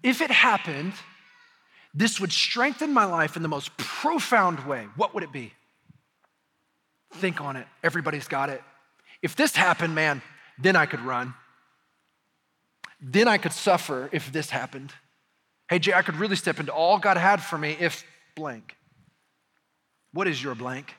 if 0.03 0.21
it 0.21 0.31
happened, 0.31 0.93
this 1.95 2.21
would 2.21 2.33
strengthen 2.33 2.93
my 2.93 3.05
life 3.05 3.37
in 3.37 3.43
the 3.43 3.49
most 3.49 3.77
profound 3.77 4.67
way. 4.67 4.87
What 4.97 5.15
would 5.15 5.23
it 5.23 5.33
be? 5.33 5.53
Think 7.15 7.41
on 7.41 7.57
it. 7.57 7.67
Everybody's 7.83 8.29
got 8.29 8.49
it. 8.49 8.63
If 9.23 9.37
this 9.37 9.55
happened, 9.55 9.95
man, 9.95 10.23
then 10.59 10.77
I 10.77 10.87
could 10.87 11.01
run. 11.01 11.35
Then 13.01 13.29
I 13.29 13.39
could 13.39 13.53
suffer 13.53 14.09
if 14.13 14.33
this 14.33 14.51
happened. 14.51 14.93
Hey, 15.71 15.79
Jay, 15.79 15.93
I 15.93 16.03
could 16.03 16.17
really 16.17 16.35
step 16.35 16.59
into 16.59 16.73
all 16.73 16.99
God 16.99 17.17
had 17.17 17.41
for 17.41 17.57
me 17.57 17.77
if 17.79 18.03
blank. 18.35 18.77
What 20.13 20.27
is 20.27 20.43
your 20.43 20.57
blank? 20.57 20.97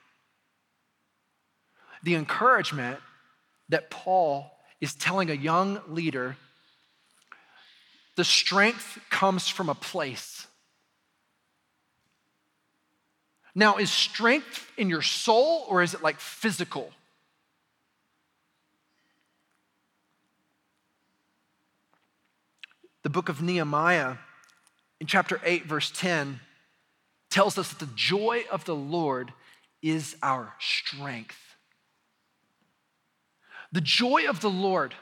The 2.04 2.16
encouragement 2.16 2.98
that 3.68 3.90
Paul 3.90 4.50
is 4.80 4.96
telling 4.96 5.30
a 5.30 5.34
young 5.34 5.82
leader 5.90 6.38
the 8.16 8.24
strength 8.24 8.98
comes 9.10 9.50
from 9.50 9.68
a 9.68 9.76
place. 9.76 10.48
Now, 13.54 13.76
is 13.76 13.92
strength 13.92 14.72
in 14.78 14.90
your 14.90 15.02
soul 15.02 15.66
or 15.68 15.82
is 15.82 15.94
it 15.94 16.02
like 16.02 16.22
physical? 16.22 16.92
The 23.04 23.10
book 23.10 23.28
of 23.28 23.42
Nehemiah, 23.42 24.16
in 25.02 25.08
chapter 25.08 25.42
8, 25.44 25.66
verse 25.66 25.92
10, 25.94 26.40
tells 27.30 27.58
us 27.58 27.70
that 27.74 27.80
the 27.80 27.94
joy 27.94 28.44
of 28.50 28.64
the 28.64 28.76
Lord 28.76 29.34
is 29.82 30.16
our 30.24 30.54
strength. 30.60 31.38
The 33.74 33.82
joy 33.82 34.30
of 34.30 34.40
the 34.40 34.50
Lord, 34.50 34.94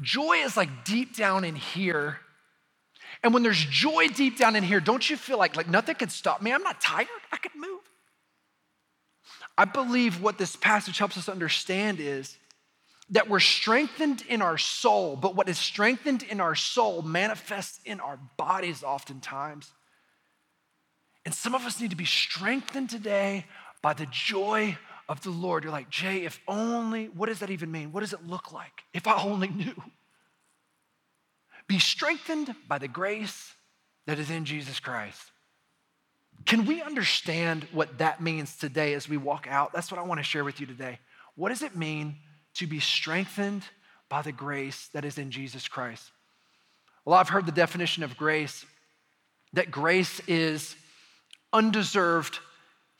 joy 0.00 0.38
is 0.38 0.56
like 0.56 0.84
deep 0.86 1.14
down 1.14 1.44
in 1.44 1.56
here 1.56 2.20
and 3.24 3.32
when 3.32 3.42
there's 3.42 3.64
joy 3.64 4.08
deep 4.08 4.36
down 4.36 4.54
in 4.54 4.62
here, 4.62 4.80
don't 4.80 5.08
you 5.08 5.16
feel 5.16 5.38
like, 5.38 5.56
like 5.56 5.68
nothing 5.68 5.94
can 5.94 6.10
stop 6.10 6.42
me? 6.42 6.52
I'm 6.52 6.62
not 6.62 6.78
tired. 6.80 7.08
I 7.32 7.38
can 7.38 7.52
move. 7.58 7.80
I 9.56 9.64
believe 9.64 10.20
what 10.20 10.36
this 10.36 10.56
passage 10.56 10.98
helps 10.98 11.16
us 11.16 11.28
understand 11.28 12.00
is 12.00 12.36
that 13.14 13.30
we're 13.30 13.40
strengthened 13.40 14.24
in 14.28 14.42
our 14.42 14.58
soul, 14.58 15.14
but 15.14 15.36
what 15.36 15.48
is 15.48 15.56
strengthened 15.56 16.24
in 16.24 16.40
our 16.40 16.56
soul 16.56 17.00
manifests 17.00 17.78
in 17.84 18.00
our 18.00 18.18
bodies 18.36 18.82
oftentimes. 18.82 19.72
And 21.24 21.32
some 21.32 21.54
of 21.54 21.62
us 21.62 21.80
need 21.80 21.90
to 21.90 21.96
be 21.96 22.04
strengthened 22.04 22.90
today 22.90 23.46
by 23.82 23.94
the 23.94 24.06
joy 24.10 24.76
of 25.08 25.22
the 25.22 25.30
Lord. 25.30 25.62
You're 25.62 25.72
like, 25.72 25.90
Jay, 25.90 26.24
if 26.24 26.40
only, 26.48 27.06
what 27.06 27.28
does 27.28 27.38
that 27.38 27.50
even 27.50 27.70
mean? 27.70 27.92
What 27.92 28.00
does 28.00 28.12
it 28.12 28.26
look 28.26 28.52
like? 28.52 28.82
If 28.92 29.06
I 29.06 29.22
only 29.22 29.48
knew. 29.48 29.80
Be 31.68 31.78
strengthened 31.78 32.52
by 32.66 32.78
the 32.78 32.88
grace 32.88 33.54
that 34.06 34.18
is 34.18 34.28
in 34.28 34.44
Jesus 34.44 34.80
Christ. 34.80 35.22
Can 36.46 36.66
we 36.66 36.82
understand 36.82 37.68
what 37.70 37.98
that 37.98 38.20
means 38.20 38.56
today 38.56 38.92
as 38.94 39.08
we 39.08 39.16
walk 39.16 39.46
out? 39.48 39.72
That's 39.72 39.92
what 39.92 40.00
I 40.00 40.02
want 40.02 40.18
to 40.18 40.24
share 40.24 40.42
with 40.42 40.60
you 40.60 40.66
today. 40.66 40.98
What 41.36 41.50
does 41.50 41.62
it 41.62 41.76
mean 41.76 42.16
to 42.54 42.66
be 42.66 42.80
strengthened 42.80 43.62
by 44.08 44.22
the 44.22 44.32
grace 44.32 44.88
that 44.92 45.04
is 45.04 45.18
in 45.18 45.30
Jesus 45.30 45.68
Christ? 45.68 46.10
Well, 47.04 47.18
I've 47.18 47.28
heard 47.28 47.46
the 47.46 47.52
definition 47.52 48.02
of 48.02 48.16
grace 48.16 48.64
that 49.52 49.70
grace 49.70 50.20
is 50.26 50.74
undeserved 51.52 52.38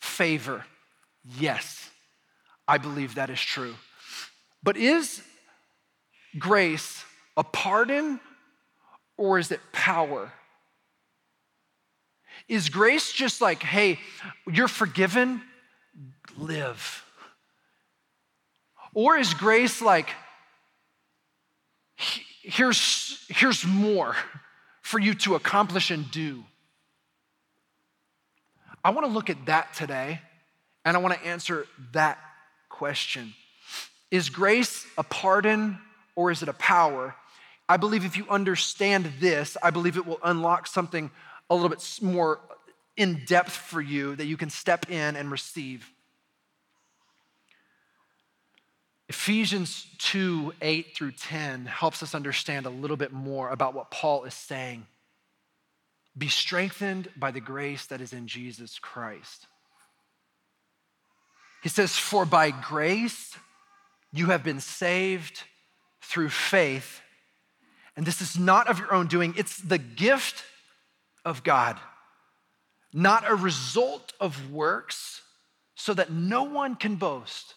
favor. 0.00 0.64
Yes, 1.38 1.90
I 2.68 2.78
believe 2.78 3.16
that 3.16 3.30
is 3.30 3.40
true. 3.40 3.74
But 4.62 4.76
is 4.76 5.22
grace 6.38 7.04
a 7.36 7.44
pardon 7.44 8.20
or 9.16 9.38
is 9.38 9.50
it 9.50 9.60
power? 9.72 10.32
Is 12.48 12.68
grace 12.68 13.12
just 13.12 13.40
like, 13.40 13.62
hey, 13.62 13.98
you're 14.46 14.68
forgiven, 14.68 15.42
live? 16.36 17.03
Or 18.94 19.16
is 19.16 19.34
grace 19.34 19.82
like, 19.82 20.08
here's, 21.96 23.24
here's 23.28 23.66
more 23.66 24.16
for 24.82 24.98
you 24.98 25.14
to 25.14 25.34
accomplish 25.34 25.90
and 25.90 26.08
do? 26.10 26.44
I 28.84 28.90
want 28.90 29.06
to 29.06 29.12
look 29.12 29.30
at 29.30 29.46
that 29.46 29.74
today, 29.74 30.20
and 30.84 30.96
I 30.96 31.00
want 31.00 31.14
to 31.14 31.26
answer 31.26 31.66
that 31.92 32.18
question. 32.68 33.34
Is 34.10 34.28
grace 34.28 34.86
a 34.96 35.02
pardon 35.02 35.78
or 36.14 36.30
is 36.30 36.42
it 36.42 36.48
a 36.48 36.54
power? 36.54 37.16
I 37.68 37.78
believe 37.78 38.04
if 38.04 38.16
you 38.16 38.26
understand 38.28 39.10
this, 39.20 39.56
I 39.62 39.70
believe 39.70 39.96
it 39.96 40.06
will 40.06 40.20
unlock 40.22 40.66
something 40.66 41.10
a 41.48 41.54
little 41.54 41.70
bit 41.70 41.98
more 42.02 42.40
in 42.96 43.24
depth 43.24 43.52
for 43.52 43.80
you 43.80 44.14
that 44.16 44.26
you 44.26 44.36
can 44.36 44.50
step 44.50 44.90
in 44.90 45.16
and 45.16 45.30
receive. 45.30 45.90
Ephesians 49.24 49.86
2 50.00 50.52
8 50.60 50.94
through 50.94 51.12
10 51.12 51.64
helps 51.64 52.02
us 52.02 52.14
understand 52.14 52.66
a 52.66 52.70
little 52.70 52.98
bit 52.98 53.10
more 53.10 53.48
about 53.48 53.72
what 53.72 53.90
Paul 53.90 54.24
is 54.24 54.34
saying. 54.34 54.86
Be 56.16 56.28
strengthened 56.28 57.08
by 57.16 57.30
the 57.30 57.40
grace 57.40 57.86
that 57.86 58.02
is 58.02 58.12
in 58.12 58.26
Jesus 58.26 58.78
Christ. 58.78 59.46
He 61.62 61.70
says, 61.70 61.96
For 61.96 62.26
by 62.26 62.50
grace 62.50 63.34
you 64.12 64.26
have 64.26 64.44
been 64.44 64.60
saved 64.60 65.44
through 66.02 66.28
faith. 66.28 67.00
And 67.96 68.04
this 68.04 68.20
is 68.20 68.38
not 68.38 68.68
of 68.68 68.78
your 68.78 68.92
own 68.92 69.06
doing, 69.06 69.32
it's 69.38 69.56
the 69.56 69.78
gift 69.78 70.44
of 71.24 71.42
God, 71.42 71.80
not 72.92 73.26
a 73.26 73.34
result 73.34 74.12
of 74.20 74.52
works, 74.52 75.22
so 75.74 75.94
that 75.94 76.12
no 76.12 76.42
one 76.42 76.74
can 76.74 76.96
boast. 76.96 77.54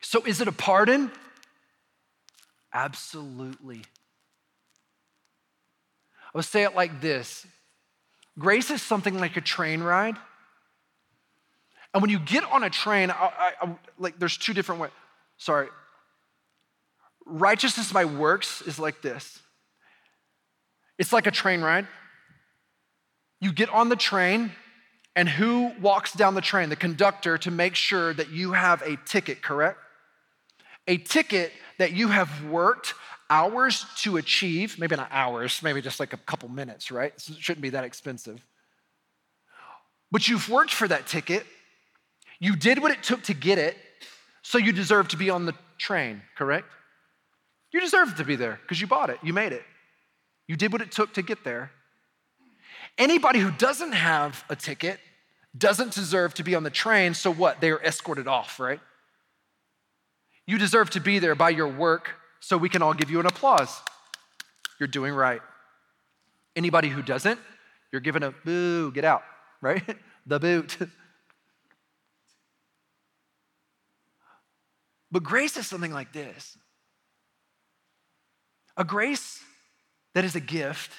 So, 0.00 0.22
is 0.24 0.40
it 0.40 0.48
a 0.48 0.52
pardon? 0.52 1.10
Absolutely. 2.72 3.82
I 6.34 6.38
would 6.38 6.44
say 6.44 6.64
it 6.64 6.74
like 6.74 7.00
this 7.00 7.46
Grace 8.38 8.70
is 8.70 8.82
something 8.82 9.18
like 9.18 9.36
a 9.36 9.40
train 9.40 9.82
ride. 9.82 10.16
And 11.92 12.02
when 12.02 12.10
you 12.10 12.18
get 12.18 12.44
on 12.44 12.62
a 12.62 12.70
train, 12.70 13.10
I, 13.10 13.14
I, 13.14 13.52
I, 13.62 13.76
like 13.98 14.18
there's 14.18 14.36
two 14.36 14.52
different 14.52 14.80
ways. 14.80 14.90
Sorry. 15.38 15.68
Righteousness 17.24 17.92
by 17.92 18.04
works 18.04 18.62
is 18.62 18.78
like 18.78 19.02
this 19.02 19.40
it's 20.98 21.12
like 21.12 21.26
a 21.26 21.30
train 21.30 21.60
ride. 21.60 21.86
You 23.40 23.52
get 23.52 23.70
on 23.70 23.88
the 23.88 23.96
train, 23.96 24.52
and 25.14 25.28
who 25.28 25.72
walks 25.80 26.12
down 26.12 26.34
the 26.34 26.40
train? 26.40 26.70
The 26.70 26.76
conductor 26.76 27.38
to 27.38 27.50
make 27.50 27.76
sure 27.76 28.12
that 28.14 28.30
you 28.30 28.52
have 28.52 28.82
a 28.82 28.96
ticket, 29.06 29.42
correct? 29.42 29.78
A 30.88 30.96
ticket 30.96 31.52
that 31.78 31.92
you 31.92 32.08
have 32.08 32.44
worked 32.44 32.94
hours 33.30 33.84
to 33.98 34.16
achieve, 34.16 34.78
maybe 34.78 34.96
not 34.96 35.08
hours, 35.12 35.62
maybe 35.62 35.80
just 35.80 36.00
like 36.00 36.12
a 36.12 36.16
couple 36.16 36.48
minutes, 36.48 36.90
right? 36.90 37.12
It 37.14 37.36
shouldn't 37.38 37.62
be 37.62 37.70
that 37.70 37.84
expensive. 37.84 38.44
But 40.10 40.28
you've 40.28 40.48
worked 40.48 40.72
for 40.72 40.88
that 40.88 41.06
ticket, 41.06 41.44
you 42.40 42.56
did 42.56 42.80
what 42.80 42.90
it 42.90 43.02
took 43.02 43.22
to 43.24 43.34
get 43.34 43.58
it, 43.58 43.76
so 44.42 44.58
you 44.58 44.72
deserve 44.72 45.08
to 45.08 45.16
be 45.16 45.28
on 45.28 45.44
the 45.44 45.54
train, 45.76 46.22
correct? 46.36 46.66
You 47.72 47.80
deserve 47.80 48.16
to 48.16 48.24
be 48.24 48.36
there 48.36 48.58
because 48.62 48.80
you 48.80 48.86
bought 48.86 49.10
it, 49.10 49.18
you 49.22 49.32
made 49.32 49.52
it. 49.52 49.64
You 50.46 50.56
did 50.56 50.72
what 50.72 50.80
it 50.80 50.90
took 50.90 51.12
to 51.14 51.22
get 51.22 51.44
there. 51.44 51.70
Anybody 52.96 53.38
who 53.40 53.50
doesn't 53.50 53.92
have 53.92 54.42
a 54.48 54.56
ticket 54.56 54.98
doesn't 55.56 55.92
deserve 55.92 56.32
to 56.34 56.42
be 56.42 56.54
on 56.54 56.62
the 56.62 56.70
train, 56.70 57.12
so 57.12 57.30
what? 57.30 57.60
They 57.60 57.70
are 57.70 57.82
escorted 57.82 58.26
off, 58.26 58.58
right? 58.58 58.80
You 60.48 60.56
deserve 60.56 60.88
to 60.90 61.00
be 61.00 61.18
there 61.18 61.34
by 61.34 61.50
your 61.50 61.68
work, 61.68 62.12
so 62.40 62.56
we 62.56 62.70
can 62.70 62.80
all 62.80 62.94
give 62.94 63.10
you 63.10 63.20
an 63.20 63.26
applause. 63.26 63.82
You're 64.80 64.86
doing 64.86 65.12
right. 65.12 65.42
Anybody 66.56 66.88
who 66.88 67.02
doesn't, 67.02 67.38
you're 67.92 68.00
given 68.00 68.22
a 68.22 68.30
boo, 68.30 68.90
get 68.90 69.04
out, 69.04 69.22
right? 69.60 69.84
the 70.26 70.40
boot. 70.40 70.78
But 75.10 75.22
grace 75.22 75.58
is 75.58 75.66
something 75.66 75.92
like 75.92 76.14
this 76.14 76.56
a 78.74 78.84
grace 78.84 79.42
that 80.14 80.24
is 80.24 80.34
a 80.34 80.40
gift 80.40 80.92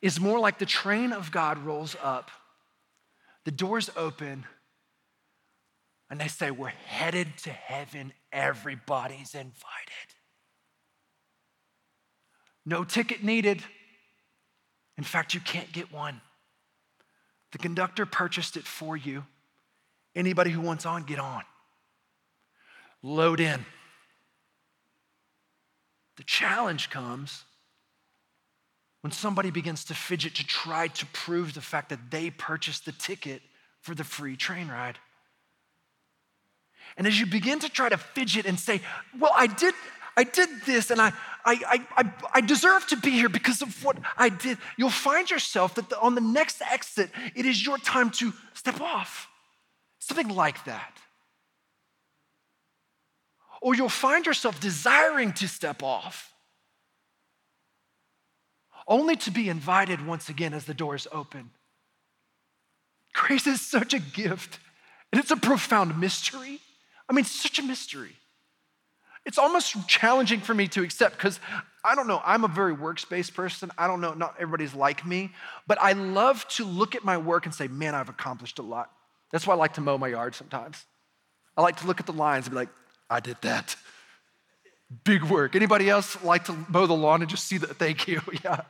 is 0.00 0.20
more 0.20 0.38
like 0.38 0.60
the 0.60 0.66
train 0.66 1.12
of 1.12 1.32
God 1.32 1.58
rolls 1.58 1.96
up, 2.00 2.30
the 3.44 3.50
doors 3.50 3.90
open, 3.96 4.44
and 6.10 6.20
they 6.20 6.28
say, 6.28 6.50
We're 6.50 6.68
headed 6.68 7.36
to 7.38 7.50
heaven. 7.50 8.12
Everybody's 8.32 9.34
invited. 9.34 9.54
No 12.64 12.84
ticket 12.84 13.22
needed. 13.22 13.62
In 14.98 15.04
fact, 15.04 15.34
you 15.34 15.40
can't 15.40 15.70
get 15.72 15.92
one. 15.92 16.20
The 17.52 17.58
conductor 17.58 18.06
purchased 18.06 18.56
it 18.56 18.64
for 18.64 18.96
you. 18.96 19.24
Anybody 20.14 20.50
who 20.50 20.60
wants 20.60 20.86
on, 20.86 21.04
get 21.04 21.18
on 21.18 21.42
load 23.06 23.40
in. 23.40 23.64
The 26.16 26.24
challenge 26.24 26.90
comes 26.90 27.44
when 29.02 29.12
somebody 29.12 29.50
begins 29.50 29.84
to 29.84 29.94
fidget 29.94 30.34
to 30.36 30.46
try 30.46 30.88
to 30.88 31.06
prove 31.06 31.54
the 31.54 31.60
fact 31.60 31.90
that 31.90 32.10
they 32.10 32.30
purchased 32.30 32.84
the 32.84 32.92
ticket 32.92 33.42
for 33.80 33.94
the 33.94 34.04
free 34.04 34.36
train 34.36 34.68
ride. 34.68 34.98
And 36.96 37.06
as 37.06 37.18
you 37.18 37.26
begin 37.26 37.58
to 37.60 37.68
try 37.68 37.88
to 37.88 37.98
fidget 37.98 38.46
and 38.46 38.58
say, 38.58 38.80
Well, 39.18 39.32
I 39.34 39.46
did, 39.46 39.74
I 40.16 40.24
did 40.24 40.48
this 40.64 40.90
and 40.90 41.00
I, 41.00 41.12
I, 41.44 41.84
I, 41.96 42.12
I 42.34 42.40
deserve 42.40 42.86
to 42.88 42.96
be 42.96 43.10
here 43.10 43.28
because 43.28 43.62
of 43.62 43.84
what 43.84 43.98
I 44.16 44.30
did, 44.30 44.58
you'll 44.76 44.90
find 44.90 45.30
yourself 45.30 45.74
that 45.76 45.90
the, 45.90 46.00
on 46.00 46.14
the 46.14 46.20
next 46.20 46.62
exit, 46.62 47.10
it 47.34 47.46
is 47.46 47.64
your 47.64 47.78
time 47.78 48.10
to 48.12 48.32
step 48.54 48.80
off. 48.80 49.28
Something 49.98 50.28
like 50.28 50.64
that 50.64 50.98
or 53.60 53.74
you'll 53.74 53.88
find 53.88 54.26
yourself 54.26 54.60
desiring 54.60 55.32
to 55.32 55.48
step 55.48 55.82
off, 55.82 56.32
only 58.86 59.16
to 59.16 59.30
be 59.30 59.48
invited 59.48 60.06
once 60.06 60.28
again 60.28 60.54
as 60.54 60.66
the 60.66 60.74
doors 60.74 61.06
open. 61.10 61.50
Grace 63.12 63.46
is 63.46 63.60
such 63.60 63.94
a 63.94 63.98
gift, 63.98 64.60
and 65.10 65.20
it's 65.20 65.30
a 65.30 65.36
profound 65.36 65.98
mystery. 65.98 66.60
I 67.08 67.12
mean, 67.12 67.24
such 67.24 67.58
a 67.58 67.62
mystery. 67.62 68.16
It's 69.24 69.38
almost 69.38 69.88
challenging 69.88 70.40
for 70.40 70.54
me 70.54 70.68
to 70.68 70.82
accept 70.82 71.16
because 71.16 71.40
I 71.84 71.94
don't 71.94 72.06
know, 72.06 72.20
I'm 72.24 72.44
a 72.44 72.48
very 72.48 72.72
works-based 72.72 73.34
person. 73.34 73.70
I 73.76 73.86
don't 73.86 74.00
know, 74.00 74.14
not 74.14 74.34
everybody's 74.38 74.74
like 74.74 75.06
me, 75.06 75.30
but 75.66 75.78
I 75.80 75.92
love 75.92 76.46
to 76.50 76.64
look 76.64 76.94
at 76.94 77.04
my 77.04 77.16
work 77.16 77.44
and 77.44 77.54
say, 77.54 77.68
man, 77.68 77.94
I've 77.94 78.08
accomplished 78.08 78.58
a 78.58 78.62
lot. 78.62 78.90
That's 79.32 79.46
why 79.46 79.54
I 79.54 79.56
like 79.56 79.74
to 79.74 79.80
mow 79.80 79.98
my 79.98 80.08
yard 80.08 80.34
sometimes. 80.34 80.84
I 81.56 81.62
like 81.62 81.76
to 81.76 81.86
look 81.86 82.00
at 82.00 82.06
the 82.06 82.12
lines 82.12 82.46
and 82.46 82.52
be 82.54 82.56
like, 82.56 82.68
I 83.08 83.20
did 83.20 83.36
that. 83.42 83.76
Big 85.04 85.24
work. 85.24 85.56
Anybody 85.56 85.90
else 85.90 86.22
like 86.22 86.44
to 86.44 86.52
mow 86.68 86.86
the 86.86 86.94
lawn 86.94 87.22
and 87.22 87.30
just 87.30 87.44
see 87.44 87.58
that? 87.58 87.76
Thank 87.76 88.06
you. 88.08 88.20
Yeah. 88.44 88.62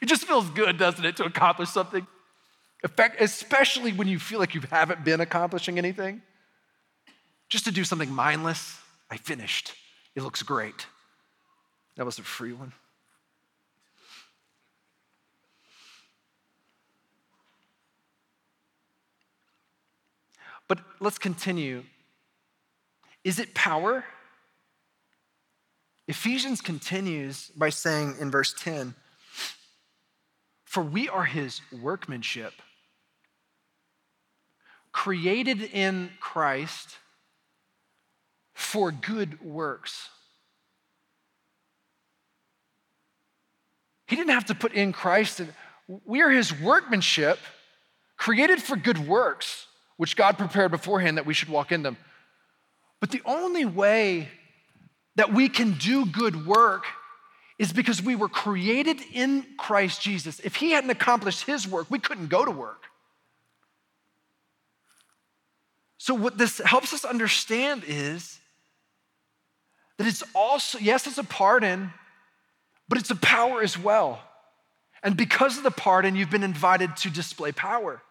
It 0.00 0.06
just 0.06 0.24
feels 0.26 0.48
good, 0.50 0.78
doesn't 0.78 1.04
it, 1.04 1.16
to 1.16 1.24
accomplish 1.24 1.68
something? 1.68 2.06
Especially 3.18 3.92
when 3.92 4.06
you 4.06 4.18
feel 4.18 4.38
like 4.38 4.54
you 4.54 4.60
haven't 4.70 5.04
been 5.04 5.20
accomplishing 5.20 5.76
anything. 5.76 6.22
Just 7.52 7.66
to 7.66 7.70
do 7.70 7.84
something 7.84 8.10
mindless. 8.10 8.80
I 9.10 9.18
finished. 9.18 9.74
It 10.14 10.22
looks 10.22 10.42
great. 10.42 10.86
That 11.96 12.06
was 12.06 12.18
a 12.18 12.22
free 12.22 12.54
one. 12.54 12.72
But 20.66 20.78
let's 20.98 21.18
continue 21.18 21.84
is 23.22 23.38
it 23.38 23.52
power? 23.52 24.06
Ephesians 26.08 26.62
continues 26.62 27.50
by 27.54 27.68
saying 27.68 28.14
in 28.18 28.30
verse 28.30 28.54
10 28.58 28.94
For 30.64 30.82
we 30.82 31.06
are 31.06 31.26
his 31.26 31.60
workmanship, 31.70 32.54
created 34.90 35.60
in 35.60 36.12
Christ 36.18 36.96
for 38.62 38.92
good 38.92 39.40
works. 39.42 40.08
He 44.06 44.16
didn't 44.16 44.30
have 44.30 44.46
to 44.46 44.54
put 44.54 44.72
in 44.72 44.92
Christ. 44.92 45.40
We 46.04 46.22
are 46.22 46.30
his 46.30 46.58
workmanship, 46.58 47.38
created 48.16 48.62
for 48.62 48.76
good 48.76 48.98
works, 48.98 49.66
which 49.96 50.16
God 50.16 50.38
prepared 50.38 50.70
beforehand 50.70 51.18
that 51.18 51.26
we 51.26 51.34
should 51.34 51.48
walk 51.48 51.72
in 51.72 51.82
them. 51.82 51.96
But 53.00 53.10
the 53.10 53.22
only 53.24 53.64
way 53.64 54.28
that 55.16 55.32
we 55.32 55.48
can 55.48 55.72
do 55.72 56.06
good 56.06 56.46
work 56.46 56.84
is 57.58 57.72
because 57.72 58.02
we 58.02 58.16
were 58.16 58.28
created 58.28 59.00
in 59.12 59.44
Christ 59.58 60.00
Jesus. 60.00 60.40
If 60.40 60.56
he 60.56 60.72
hadn't 60.72 60.90
accomplished 60.90 61.46
his 61.46 61.66
work, 61.66 61.90
we 61.90 61.98
couldn't 61.98 62.28
go 62.28 62.44
to 62.44 62.50
work. 62.50 62.84
So, 65.98 66.14
what 66.14 66.36
this 66.36 66.58
helps 66.58 66.92
us 66.92 67.04
understand 67.04 67.84
is 67.86 68.40
that 70.02 70.08
it's 70.08 70.24
also, 70.34 70.78
yes, 70.78 71.06
it's 71.06 71.18
a 71.18 71.22
pardon, 71.22 71.92
but 72.88 72.98
it's 72.98 73.10
a 73.10 73.16
power 73.16 73.62
as 73.62 73.78
well. 73.78 74.20
And 75.00 75.16
because 75.16 75.58
of 75.58 75.62
the 75.62 75.70
pardon, 75.70 76.16
you've 76.16 76.28
been 76.28 76.42
invited 76.42 76.96
to 76.98 77.10
display 77.10 77.52
power, 77.52 78.02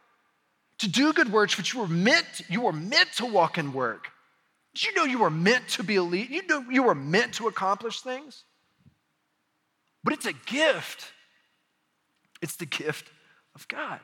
to 0.77 0.87
do 0.87 1.11
good 1.11 1.33
works, 1.33 1.57
which 1.57 1.73
you 1.73 1.81
were 1.81 1.89
meant, 1.89 2.43
you 2.47 2.61
were 2.61 2.71
meant 2.71 3.11
to 3.17 3.25
walk 3.25 3.57
in 3.57 3.73
work. 3.73 4.07
Did 4.73 4.85
you 4.85 4.95
know 4.95 5.03
you 5.03 5.19
were 5.19 5.29
meant 5.29 5.67
to 5.69 5.83
be 5.83 5.95
elite? 5.95 6.29
You 6.29 6.47
know 6.47 6.63
you 6.71 6.83
were 6.83 6.95
meant 6.95 7.33
to 7.33 7.49
accomplish 7.49 7.99
things? 7.99 8.45
But 10.01 10.13
it's 10.13 10.25
a 10.25 10.33
gift. 10.33 11.11
It's 12.41 12.55
the 12.55 12.65
gift 12.65 13.09
of 13.53 13.67
God. 13.67 13.99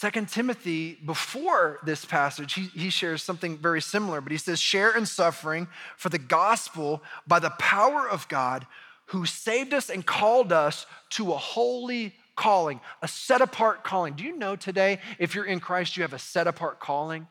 Second 0.00 0.30
Timothy, 0.30 0.94
before 1.04 1.78
this 1.84 2.06
passage, 2.06 2.54
he, 2.54 2.62
he 2.68 2.88
shares 2.88 3.22
something 3.22 3.58
very 3.58 3.82
similar, 3.82 4.22
but 4.22 4.32
he 4.32 4.38
says, 4.38 4.58
Share 4.58 4.96
in 4.96 5.04
suffering 5.04 5.68
for 5.98 6.08
the 6.08 6.18
gospel 6.18 7.02
by 7.26 7.38
the 7.38 7.50
power 7.50 8.08
of 8.08 8.26
God 8.28 8.66
who 9.08 9.26
saved 9.26 9.74
us 9.74 9.90
and 9.90 10.06
called 10.06 10.54
us 10.54 10.86
to 11.10 11.34
a 11.34 11.36
holy 11.36 12.14
calling, 12.34 12.80
a 13.02 13.08
set 13.08 13.42
apart 13.42 13.84
calling. 13.84 14.14
Do 14.14 14.24
you 14.24 14.38
know 14.38 14.56
today, 14.56 15.00
if 15.18 15.34
you're 15.34 15.44
in 15.44 15.60
Christ, 15.60 15.98
you 15.98 16.02
have 16.02 16.14
a 16.14 16.18
set 16.18 16.46
apart 16.46 16.80
calling? 16.80 17.28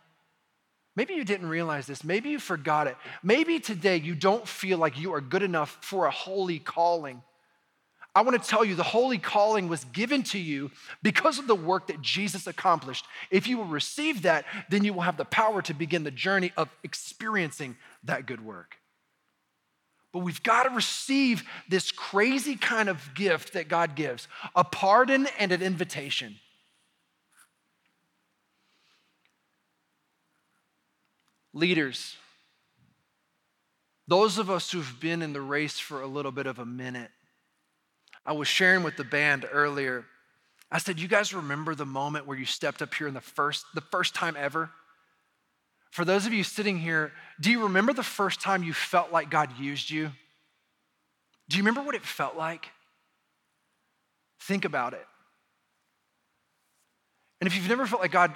Maybe 0.95 1.15
you 1.15 1.23
didn't 1.23 1.49
realize 1.49 1.87
this. 1.87 2.03
Maybe 2.03 2.29
you 2.29 2.37
forgot 2.37 2.85
it. 2.85 2.97
Maybe 3.23 3.59
today 3.59 3.97
you 3.97 4.13
don't 4.13 4.47
feel 4.47 4.77
like 4.77 4.95
you 4.95 5.11
are 5.15 5.21
good 5.21 5.41
enough 5.41 5.79
for 5.81 6.05
a 6.05 6.11
holy 6.11 6.59
calling. 6.59 7.23
I 8.15 8.21
want 8.21 8.41
to 8.41 8.49
tell 8.49 8.65
you 8.65 8.75
the 8.75 8.83
holy 8.83 9.17
calling 9.17 9.69
was 9.69 9.85
given 9.85 10.23
to 10.23 10.39
you 10.39 10.71
because 11.03 11.37
of 11.37 11.47
the 11.47 11.55
work 11.55 11.87
that 11.87 12.01
Jesus 12.01 12.47
accomplished. 12.47 13.05
If 13.29 13.47
you 13.47 13.57
will 13.57 13.65
receive 13.65 14.23
that, 14.23 14.45
then 14.69 14.83
you 14.83 14.93
will 14.93 15.01
have 15.01 15.17
the 15.17 15.25
power 15.25 15.61
to 15.63 15.73
begin 15.73 16.03
the 16.03 16.11
journey 16.11 16.51
of 16.57 16.69
experiencing 16.83 17.77
that 18.03 18.25
good 18.25 18.43
work. 18.43 18.77
But 20.11 20.19
we've 20.19 20.41
got 20.41 20.63
to 20.63 20.71
receive 20.71 21.43
this 21.69 21.91
crazy 21.91 22.55
kind 22.55 22.89
of 22.89 23.13
gift 23.13 23.53
that 23.53 23.67
God 23.67 23.95
gives 23.95 24.27
a 24.55 24.63
pardon 24.63 25.27
and 25.37 25.51
an 25.51 25.61
invitation. 25.61 26.35
Leaders, 31.53 32.15
those 34.07 34.39
of 34.39 34.49
us 34.49 34.71
who've 34.71 34.99
been 34.99 35.21
in 35.21 35.33
the 35.33 35.41
race 35.41 35.77
for 35.77 36.01
a 36.01 36.07
little 36.07 36.31
bit 36.31 36.47
of 36.47 36.57
a 36.57 36.65
minute, 36.65 37.11
I 38.25 38.33
was 38.33 38.47
sharing 38.47 38.83
with 38.83 38.97
the 38.97 39.03
band 39.03 39.45
earlier. 39.51 40.05
I 40.71 40.77
said, 40.77 40.99
You 40.99 41.07
guys 41.07 41.33
remember 41.33 41.75
the 41.75 41.85
moment 41.85 42.27
where 42.27 42.37
you 42.37 42.45
stepped 42.45 42.81
up 42.81 42.93
here 42.93 43.07
in 43.07 43.13
the 43.13 43.21
first, 43.21 43.65
the 43.73 43.81
first 43.81 44.13
time 44.15 44.35
ever? 44.37 44.69
For 45.91 46.05
those 46.05 46.25
of 46.25 46.33
you 46.33 46.43
sitting 46.43 46.77
here, 46.77 47.11
do 47.39 47.49
you 47.49 47.63
remember 47.63 47.93
the 47.93 48.03
first 48.03 48.41
time 48.41 48.63
you 48.63 48.73
felt 48.73 49.11
like 49.11 49.29
God 49.29 49.57
used 49.57 49.89
you? 49.89 50.11
Do 51.49 51.57
you 51.57 51.63
remember 51.63 51.81
what 51.81 51.95
it 51.95 52.03
felt 52.03 52.37
like? 52.37 52.69
Think 54.41 54.65
about 54.65 54.93
it. 54.93 55.05
And 57.41 57.47
if 57.47 57.55
you've 57.55 57.67
never 57.67 57.87
felt 57.87 58.01
like 58.01 58.11
God 58.11 58.33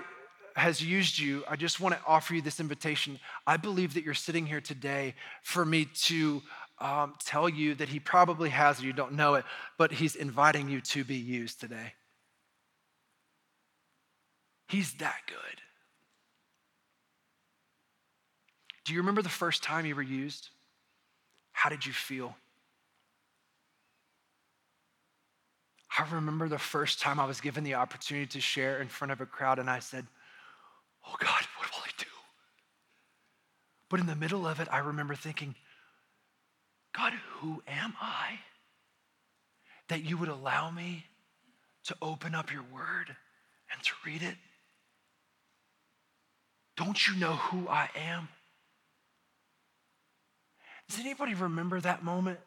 has 0.56 0.82
used 0.82 1.20
you, 1.20 1.44
I 1.48 1.56
just 1.56 1.80
want 1.80 1.96
to 1.96 2.02
offer 2.08 2.34
you 2.34 2.42
this 2.42 2.60
invitation. 2.60 3.20
I 3.46 3.58
believe 3.58 3.96
that 3.96 4.04
you're 4.04 4.14
sitting 4.14 4.46
here 4.46 4.62
today 4.62 5.16
for 5.42 5.66
me 5.66 5.86
to 6.04 6.42
um, 6.84 7.16
tell 7.24 7.48
you 7.48 7.74
that 7.76 7.90
He 7.90 8.00
probably 8.00 8.50
has, 8.50 8.82
or 8.82 8.86
you 8.86 8.94
don't 8.94 9.14
know 9.14 9.36
it, 9.36 9.46
but 9.78 9.92
He's 9.92 10.16
inviting 10.16 10.70
you 10.70 10.82
to 10.82 11.04
be 11.04 11.16
used 11.16 11.60
today. 11.60 11.94
He's 14.68 14.94
that 14.96 15.22
good. 15.28 15.62
Do 18.86 18.94
you 18.94 19.00
remember 19.00 19.22
the 19.22 19.30
first 19.30 19.64
time 19.64 19.86
you 19.86 19.96
were 19.96 20.02
used? 20.02 20.50
How 21.54 21.70
did 21.70 21.86
you 21.86 21.94
feel? 21.94 22.36
I 25.98 26.06
remember 26.12 26.50
the 26.50 26.58
first 26.58 27.00
time 27.00 27.20
I 27.20 27.26
was 27.26 27.40
given 27.40 27.64
the 27.64 27.76
opportunity 27.76 28.26
to 28.28 28.42
share 28.42 28.82
in 28.82 28.88
front 28.88 29.12
of 29.12 29.22
a 29.22 29.26
crowd, 29.26 29.60
and 29.60 29.70
I 29.70 29.80
said, 29.80 30.06
Oh 31.08 31.16
God, 31.20 31.42
what 31.58 31.70
will 31.72 31.84
I 31.84 31.92
do? 31.98 32.06
But 33.90 34.00
in 34.00 34.08
the 34.08 34.16
middle 34.16 34.48
of 34.48 34.60
it, 34.60 34.68
I 34.72 34.80
remember 34.80 35.16
thinking, 35.16 35.56
God, 36.96 37.14
who 37.40 37.64
am 37.68 37.94
I 38.00 38.40
that 39.90 40.04
you 40.04 40.18
would 40.18 40.30
allow 40.30 40.70
me 40.70 41.06
to 41.86 41.96
open 42.02 42.36
up 42.36 42.52
your 42.52 42.64
word 42.74 43.16
and 43.72 43.84
to 43.84 43.92
read 44.06 44.22
it? 44.22 44.36
Don't 46.78 47.08
you 47.08 47.16
know 47.16 47.34
who 47.34 47.68
I 47.68 47.90
am? 47.96 48.30
Does 50.88 51.00
anybody 51.00 51.34
remember 51.34 51.80
that 51.82 52.04
moment? 52.04 52.40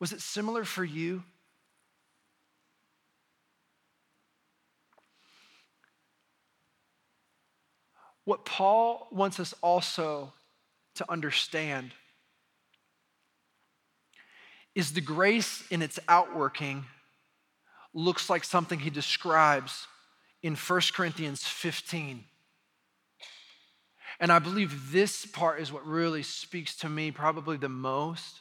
Was 0.00 0.12
it 0.12 0.20
similar 0.20 0.64
for 0.64 0.84
you? 0.84 1.22
What 8.24 8.44
Paul 8.44 9.06
wants 9.10 9.38
us 9.38 9.54
also 9.62 10.32
to 10.94 11.10
understand 11.10 11.92
is 14.74 14.92
the 14.92 15.00
grace 15.00 15.64
in 15.70 15.82
its 15.82 15.98
outworking 16.08 16.84
looks 17.92 18.28
like 18.28 18.44
something 18.44 18.80
he 18.80 18.90
describes 18.90 19.86
in 20.42 20.56
1 20.56 20.80
Corinthians 20.94 21.44
15. 21.44 22.24
And 24.20 24.32
I 24.32 24.38
believe 24.38 24.92
this 24.92 25.26
part 25.26 25.60
is 25.60 25.72
what 25.72 25.86
really 25.86 26.22
speaks 26.22 26.76
to 26.76 26.88
me 26.88 27.10
probably 27.10 27.56
the 27.56 27.68
most. 27.68 28.40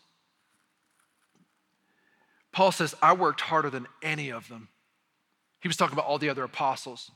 Paul 2.51 2.71
says, 2.71 2.93
I 3.01 3.13
worked 3.13 3.41
harder 3.41 3.69
than 3.69 3.87
any 4.01 4.31
of 4.31 4.47
them. 4.47 4.69
He 5.59 5.67
was 5.67 5.77
talking 5.77 5.93
about 5.93 6.05
all 6.05 6.19
the 6.19 6.29
other 6.29 6.43
apostles. 6.43 7.09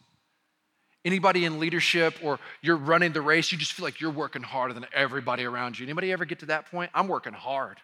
Anybody 1.06 1.46
in 1.46 1.60
leadership 1.60 2.16
or 2.24 2.40
you're 2.62 2.76
running 2.76 3.14
the 3.14 3.22
race, 3.22 3.52
you 3.52 3.58
just 3.58 3.74
feel 3.74 3.84
like 3.84 4.02
you're 4.02 4.12
working 4.12 4.42
harder 4.42 4.74
than 4.74 4.88
everybody 4.94 5.44
around 5.44 5.78
you. 5.78 5.86
Anybody 5.86 6.12
ever 6.12 6.26
get 6.26 6.40
to 6.40 6.48
that 6.48 6.72
point? 6.72 6.90
I'm 6.94 7.08
working 7.08 7.34
hard. 7.34 7.78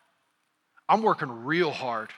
I'm 0.88 1.02
working 1.02 1.30
real 1.30 1.72
hard. 1.72 2.10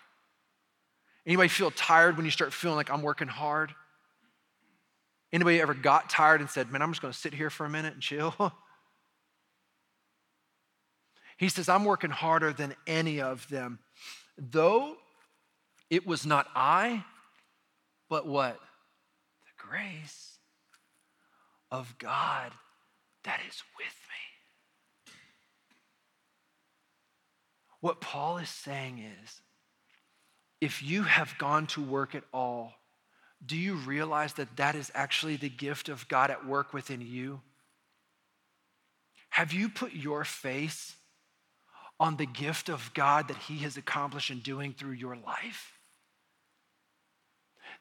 Anybody 1.26 1.50
feel 1.50 1.72
tired 1.72 2.18
when 2.18 2.26
you 2.26 2.32
start 2.32 2.54
feeling 2.54 2.78
like 2.78 2.92
I'm 2.92 3.02
working 3.02 3.28
hard? 3.28 3.74
Anybody 5.34 5.60
ever 5.60 5.74
got 5.74 6.10
tired 6.10 6.40
and 6.42 6.50
said, 6.50 6.72
Man, 6.72 6.82
I'm 6.82 6.92
just 6.92 7.02
going 7.02 7.12
to 7.12 7.18
sit 7.18 7.34
here 7.34 7.50
for 7.50 7.66
a 7.66 7.70
minute 7.70 7.94
and 7.94 8.02
chill? 8.02 8.34
he 11.38 11.50
says, 11.50 11.68
I'm 11.68 11.84
working 11.84 12.12
harder 12.12 12.54
than 12.54 12.76
any 12.86 13.22
of 13.22 13.48
them. 13.50 13.80
Though 14.38 14.98
it 15.90 16.06
was 16.06 16.26
not 16.26 16.48
I, 16.56 17.04
but 18.10 18.28
what? 18.28 18.60
The 18.60 19.68
grace 19.68 20.38
of 21.72 21.98
God 21.98 22.52
that 23.24 23.40
is 23.48 23.64
with 23.78 23.88
me. 23.88 25.14
What 27.86 28.02
Paul 28.02 28.40
is 28.40 28.50
saying 28.50 28.98
is 28.98 29.42
if 30.60 30.82
you 30.82 31.04
have 31.04 31.38
gone 31.38 31.68
to 31.68 31.84
work 31.84 32.16
at 32.16 32.24
all, 32.34 32.74
do 33.46 33.56
you 33.56 33.76
realize 33.76 34.34
that 34.34 34.58
that 34.58 34.74
is 34.74 34.92
actually 34.96 35.36
the 35.36 35.50
gift 35.50 35.88
of 35.88 36.08
God 36.08 36.32
at 36.32 36.48
work 36.48 36.74
within 36.74 37.00
you? 37.00 37.42
Have 39.30 39.54
you 39.54 39.70
put 39.70 39.94
your 39.94 40.24
face 40.24 40.96
on 42.00 42.18
the 42.18 42.26
gift 42.26 42.70
of 42.70 42.92
God 42.96 43.28
that 43.28 43.38
He 43.38 43.58
has 43.58 43.78
accomplished 43.78 44.32
in 44.32 44.40
doing 44.40 44.74
through 44.74 44.94
your 44.94 45.16
life? 45.16 45.74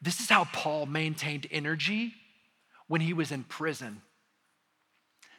This 0.03 0.21
is 0.21 0.29
how 0.29 0.45
Paul 0.53 0.85
maintained 0.85 1.47
energy 1.51 2.13
when 2.89 3.01
he 3.01 3.15
was 3.15 3.33
in 3.33 3.43
prison. 3.43 4.03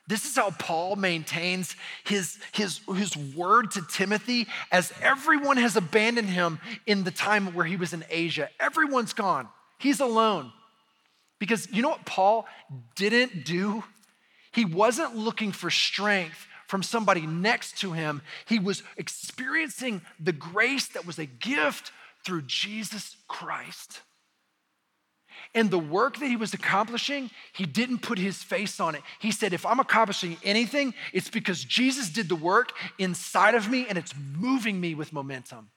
This 0.07 0.25
is 0.25 0.35
how 0.35 0.51
Paul 0.51 0.95
maintains 0.95 1.75
his, 2.03 2.37
his, 2.51 2.79
his 2.95 3.17
word 3.17 3.71
to 3.71 3.81
Timothy 3.81 4.47
as 4.71 4.93
everyone 5.01 5.57
has 5.57 5.75
abandoned 5.75 6.29
him 6.29 6.59
in 6.85 7.03
the 7.03 7.11
time 7.11 7.53
where 7.55 7.65
he 7.65 7.75
was 7.75 7.91
in 7.91 8.05
Asia. 8.09 8.49
Everyone's 8.59 9.13
gone. 9.13 9.47
He's 9.79 9.99
alone. 9.99 10.51
Because 11.39 11.67
you 11.71 11.81
know 11.81 11.89
what 11.89 12.05
Paul 12.05 12.47
didn't 12.95 13.45
do? 13.45 13.83
He 14.51 14.63
wasn't 14.63 15.15
looking 15.15 15.51
for 15.51 15.69
strength 15.69 16.47
from 16.67 16.83
somebody 16.83 17.21
next 17.21 17.79
to 17.79 17.93
him. 17.93 18.21
He 18.47 18.59
was 18.59 18.83
experiencing 18.97 20.01
the 20.19 20.31
grace 20.31 20.87
that 20.89 21.05
was 21.05 21.19
a 21.19 21.25
gift 21.25 21.91
through 22.23 22.43
Jesus 22.43 23.17
Christ. 23.27 24.01
And 25.55 25.71
the 25.71 25.79
work 25.79 26.19
that 26.19 26.27
he 26.27 26.35
was 26.35 26.53
accomplishing, 26.53 27.31
he 27.53 27.65
didn't 27.65 27.99
put 27.99 28.19
his 28.19 28.43
face 28.43 28.81
on 28.81 28.93
it. 28.93 29.01
He 29.19 29.31
said, 29.31 29.53
If 29.53 29.65
I'm 29.65 29.79
accomplishing 29.79 30.35
anything, 30.43 30.93
it's 31.13 31.29
because 31.29 31.63
Jesus 31.63 32.09
did 32.09 32.27
the 32.27 32.35
work 32.35 32.73
inside 32.99 33.55
of 33.55 33.69
me 33.69 33.87
and 33.87 33.97
it's 33.97 34.13
moving 34.37 34.81
me 34.81 34.93
with 34.93 35.13
momentum. 35.13 35.69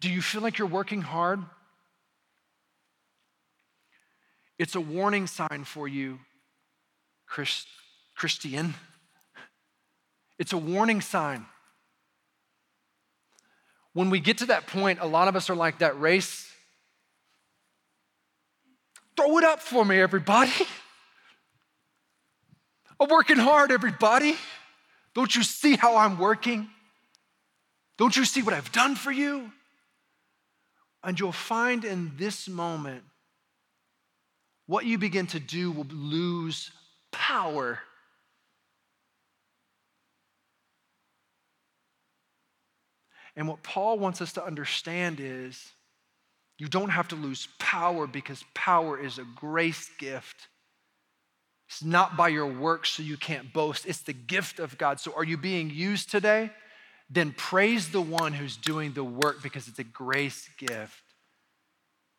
Do 0.00 0.10
you 0.10 0.20
feel 0.20 0.42
like 0.42 0.58
you're 0.58 0.68
working 0.68 1.00
hard? 1.00 1.40
It's 4.58 4.74
a 4.74 4.80
warning 4.80 5.26
sign 5.26 5.64
for 5.64 5.88
you, 5.88 6.18
Christ, 7.26 7.66
Christian. 8.14 8.74
It's 10.38 10.52
a 10.52 10.58
warning 10.58 11.00
sign. 11.00 11.46
When 13.92 14.10
we 14.10 14.20
get 14.20 14.38
to 14.38 14.46
that 14.46 14.66
point, 14.66 15.00
a 15.00 15.06
lot 15.06 15.28
of 15.28 15.36
us 15.36 15.50
are 15.50 15.56
like 15.56 15.80
that 15.80 16.00
race. 16.00 16.50
Throw 19.16 19.38
it 19.38 19.44
up 19.44 19.60
for 19.60 19.84
me, 19.84 20.00
everybody. 20.00 20.52
I'm 23.00 23.08
working 23.08 23.38
hard, 23.38 23.72
everybody. 23.72 24.36
Don't 25.14 25.34
you 25.34 25.42
see 25.42 25.76
how 25.76 25.96
I'm 25.96 26.18
working? 26.18 26.68
Don't 27.98 28.16
you 28.16 28.24
see 28.24 28.42
what 28.42 28.54
I've 28.54 28.72
done 28.72 28.94
for 28.94 29.10
you? 29.10 29.50
And 31.02 31.18
you'll 31.18 31.32
find 31.32 31.84
in 31.84 32.12
this 32.16 32.48
moment 32.48 33.02
what 34.66 34.84
you 34.84 34.98
begin 34.98 35.26
to 35.28 35.40
do 35.40 35.72
will 35.72 35.86
lose 35.90 36.70
power. 37.10 37.80
And 43.40 43.48
what 43.48 43.62
Paul 43.62 43.98
wants 43.98 44.20
us 44.20 44.34
to 44.34 44.44
understand 44.44 45.18
is 45.18 45.72
you 46.58 46.68
don't 46.68 46.90
have 46.90 47.08
to 47.08 47.16
lose 47.16 47.48
power 47.58 48.06
because 48.06 48.44
power 48.52 49.02
is 49.02 49.16
a 49.16 49.24
grace 49.34 49.88
gift. 49.98 50.48
It's 51.66 51.82
not 51.82 52.18
by 52.18 52.28
your 52.28 52.44
works, 52.44 52.90
so 52.90 53.02
you 53.02 53.16
can't 53.16 53.50
boast. 53.50 53.86
It's 53.86 54.02
the 54.02 54.12
gift 54.12 54.58
of 54.58 54.76
God. 54.76 55.00
So, 55.00 55.14
are 55.16 55.24
you 55.24 55.38
being 55.38 55.70
used 55.70 56.10
today? 56.10 56.50
Then 57.08 57.32
praise 57.32 57.88
the 57.88 58.02
one 58.02 58.34
who's 58.34 58.58
doing 58.58 58.92
the 58.92 59.04
work 59.04 59.42
because 59.42 59.68
it's 59.68 59.78
a 59.78 59.84
grace 59.84 60.46
gift. 60.58 61.00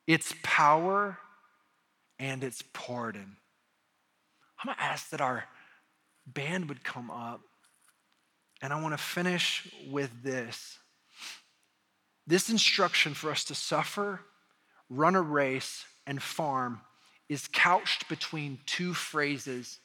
It's 0.07 0.33
power 0.41 1.19
and 2.17 2.43
its 2.43 2.63
pardon. 2.73 3.35
I'm 4.59 4.73
gonna 4.73 4.81
ask 4.81 5.11
that 5.11 5.21
our 5.21 5.43
band 6.25 6.67
would 6.67 6.83
come 6.83 7.11
up, 7.11 7.41
and 8.59 8.73
I 8.73 8.81
wanna 8.81 8.97
finish 8.97 9.71
with 9.87 10.23
this. 10.23 10.79
This 12.31 12.49
instruction 12.49 13.13
for 13.13 13.29
us 13.29 13.43
to 13.43 13.55
suffer, 13.55 14.21
run 14.89 15.15
a 15.15 15.21
race, 15.21 15.83
and 16.07 16.23
farm 16.23 16.79
is 17.27 17.49
couched 17.51 18.07
between 18.07 18.57
two 18.65 18.93
phrases. 18.93 19.79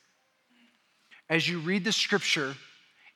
As 1.29 1.49
you 1.49 1.59
read 1.59 1.83
the 1.83 1.91
scripture, 1.91 2.55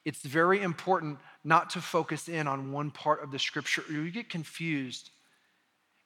it's 0.05 0.23
very 0.23 0.61
important 0.61 1.21
not 1.45 1.71
to 1.71 1.81
focus 1.81 2.29
in 2.29 2.49
on 2.49 2.73
one 2.73 2.90
part 2.90 3.23
of 3.23 3.31
the 3.31 3.38
scripture 3.38 3.85
or 3.88 3.93
you 3.93 4.11
get 4.11 4.31
confused. 4.31 5.11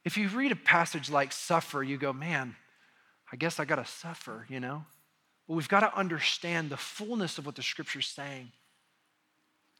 If 0.05 0.19
you 0.19 0.29
read 0.29 0.53
a 0.53 0.57
passage 0.57 1.09
like 1.09 1.33
suffer, 1.33 1.83
you 1.83 1.97
go, 1.97 2.13
man, 2.13 2.55
I 3.33 3.37
guess 3.37 3.59
I 3.59 3.65
got 3.65 3.77
to 3.77 3.87
suffer, 3.87 4.45
you 4.51 4.61
know? 4.61 4.85
But 5.49 5.55
we've 5.55 5.67
got 5.67 5.81
to 5.81 5.99
understand 5.99 6.69
the 6.69 6.77
fullness 6.77 7.39
of 7.39 7.47
what 7.47 7.55
the 7.55 7.63
scripture's 7.63 8.07
saying. 8.07 8.53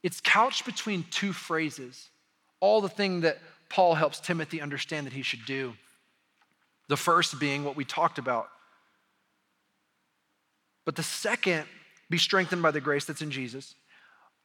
It's 0.03 0.23
couched 0.23 0.65
between 0.65 1.05
two 1.11 1.35
phrases, 1.35 2.09
all 2.61 2.81
the 2.81 2.88
thing 2.88 3.23
that 3.23 3.38
Paul 3.69 3.95
helps 3.95 4.21
Timothy 4.21 4.61
understand 4.61 5.07
that 5.07 5.12
he 5.12 5.23
should 5.23 5.45
do. 5.47 5.75
The 6.88 6.97
first 6.97 7.40
being 7.40 7.64
what 7.64 7.77
we 7.77 7.85
talked 7.85 8.19
about. 8.19 8.49
But 10.85 10.97
the 10.97 11.03
second, 11.03 11.64
be 12.11 12.19
strengthened 12.19 12.62
by 12.62 12.71
the 12.71 12.81
grace 12.81 13.05
that's 13.05 13.23
in 13.23 13.31
Jesus. 13.31 13.75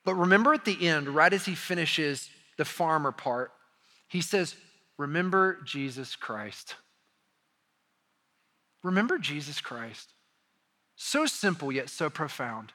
But 0.06 0.16
remember 0.16 0.54
at 0.54 0.66
the 0.66 0.88
end, 0.88 1.10
right 1.10 1.32
as 1.32 1.46
he 1.46 1.56
finishes 1.56 2.30
the 2.58 2.66
farmer 2.66 3.12
part, 3.12 3.52
he 4.08 4.22
says, 4.22 4.56
Remember 4.98 5.60
Jesus 5.66 6.16
Christ. 6.16 6.76
Remember 8.84 9.18
Jesus 9.18 9.62
Christ. 9.62 10.10
So 10.96 11.26
simple, 11.26 11.72
yet 11.72 11.90
so 11.90 12.10
profound. 12.10 12.74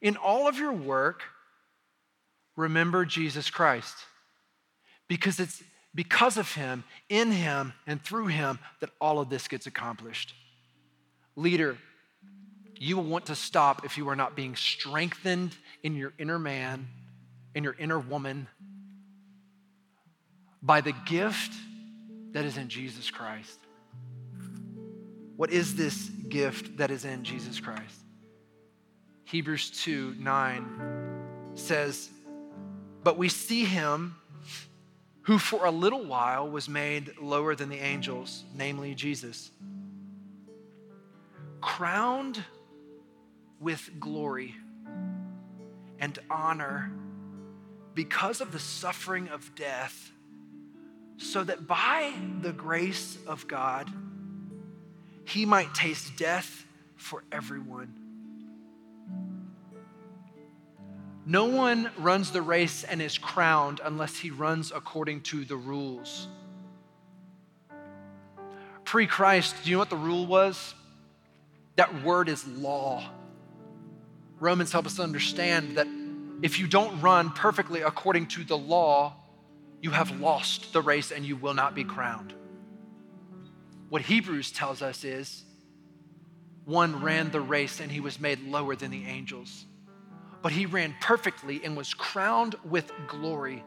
In 0.00 0.16
all 0.16 0.48
of 0.48 0.58
your 0.58 0.72
work, 0.72 1.22
remember 2.56 3.04
Jesus 3.04 3.50
Christ. 3.50 3.94
Because 5.10 5.40
it's 5.40 5.60
because 5.92 6.36
of 6.36 6.54
him, 6.54 6.84
in 7.08 7.32
him, 7.32 7.72
and 7.84 8.00
through 8.00 8.28
him 8.28 8.60
that 8.78 8.90
all 9.00 9.18
of 9.18 9.28
this 9.28 9.48
gets 9.48 9.66
accomplished. 9.66 10.34
Leader, 11.34 11.76
you 12.76 12.96
will 12.96 13.02
want 13.02 13.26
to 13.26 13.34
stop 13.34 13.84
if 13.84 13.98
you 13.98 14.08
are 14.08 14.14
not 14.14 14.36
being 14.36 14.54
strengthened 14.54 15.56
in 15.82 15.96
your 15.96 16.12
inner 16.16 16.38
man, 16.38 16.86
in 17.56 17.64
your 17.64 17.74
inner 17.76 17.98
woman, 17.98 18.46
by 20.62 20.80
the 20.80 20.92
gift 21.06 21.54
that 22.30 22.44
is 22.44 22.56
in 22.56 22.68
Jesus 22.68 23.10
Christ. 23.10 23.58
What 25.34 25.50
is 25.50 25.74
this 25.74 26.08
gift 26.28 26.76
that 26.76 26.92
is 26.92 27.04
in 27.04 27.24
Jesus 27.24 27.58
Christ? 27.58 27.98
Hebrews 29.24 29.70
2 29.82 30.14
9 30.20 31.50
says, 31.56 32.10
But 33.02 33.18
we 33.18 33.28
see 33.28 33.64
him 33.64 34.14
who 35.22 35.38
for 35.38 35.66
a 35.66 35.70
little 35.70 36.04
while 36.04 36.48
was 36.48 36.68
made 36.68 37.12
lower 37.20 37.54
than 37.54 37.68
the 37.68 37.78
angels, 37.78 38.44
namely 38.56 38.94
Jesus, 38.94 39.50
crowned 41.60 42.42
with 43.60 43.90
glory 44.00 44.54
and 45.98 46.18
honor 46.30 46.90
because 47.94 48.40
of 48.40 48.52
the 48.52 48.58
suffering 48.58 49.28
of 49.28 49.54
death, 49.54 50.10
so 51.18 51.44
that 51.44 51.66
by 51.66 52.14
the 52.40 52.52
grace 52.52 53.18
of 53.26 53.46
God, 53.46 53.90
he 55.24 55.44
might 55.44 55.74
taste 55.74 56.16
death 56.16 56.64
for 56.96 57.24
everyone. 57.30 57.99
No 61.30 61.44
one 61.44 61.92
runs 61.96 62.32
the 62.32 62.42
race 62.42 62.82
and 62.82 63.00
is 63.00 63.16
crowned 63.16 63.80
unless 63.84 64.16
he 64.16 64.32
runs 64.32 64.72
according 64.72 65.20
to 65.20 65.44
the 65.44 65.54
rules. 65.54 66.26
Pre 68.84 69.06
Christ, 69.06 69.54
do 69.62 69.70
you 69.70 69.76
know 69.76 69.78
what 69.78 69.90
the 69.90 69.96
rule 69.96 70.26
was? 70.26 70.74
That 71.76 72.02
word 72.02 72.28
is 72.28 72.44
law. 72.48 73.08
Romans 74.40 74.72
help 74.72 74.86
us 74.86 74.98
understand 74.98 75.76
that 75.76 75.86
if 76.42 76.58
you 76.58 76.66
don't 76.66 77.00
run 77.00 77.30
perfectly 77.30 77.82
according 77.82 78.26
to 78.26 78.42
the 78.42 78.58
law, 78.58 79.14
you 79.80 79.92
have 79.92 80.20
lost 80.20 80.72
the 80.72 80.82
race 80.82 81.12
and 81.12 81.24
you 81.24 81.36
will 81.36 81.54
not 81.54 81.76
be 81.76 81.84
crowned. 81.84 82.34
What 83.88 84.02
Hebrews 84.02 84.50
tells 84.50 84.82
us 84.82 85.04
is 85.04 85.44
one 86.64 87.00
ran 87.00 87.30
the 87.30 87.40
race 87.40 87.78
and 87.78 87.88
he 87.88 88.00
was 88.00 88.18
made 88.18 88.42
lower 88.42 88.74
than 88.74 88.90
the 88.90 89.06
angels, 89.06 89.66
but 90.42 90.52
he 90.52 90.66
ran 90.66 90.94
perfectly 91.00 91.60
and 91.64 91.76
was 91.76 91.94
crowned 91.94 92.54
with 92.64 92.90
glory. 93.06 93.64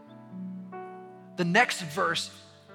The 1.37 1.45
next 1.45 1.81
verse 1.81 2.31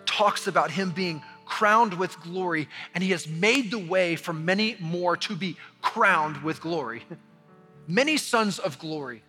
talks 0.07 0.47
about 0.47 0.71
him 0.71 0.91
being 0.91 1.23
crowned 1.45 1.95
with 1.95 2.21
glory, 2.21 2.69
and 2.95 3.03
he 3.03 3.11
has 3.11 3.27
made 3.27 3.71
the 3.71 3.79
way 3.79 4.17
for 4.17 4.33
many 4.33 4.77
more 4.81 5.17
to 5.17 5.35
be 5.35 5.57
crowned 5.81 6.43
with 6.43 6.61
glory. 6.61 7.03
Many 7.91 8.19
sons 8.19 8.59
of 8.59 8.79
glory 8.79 9.23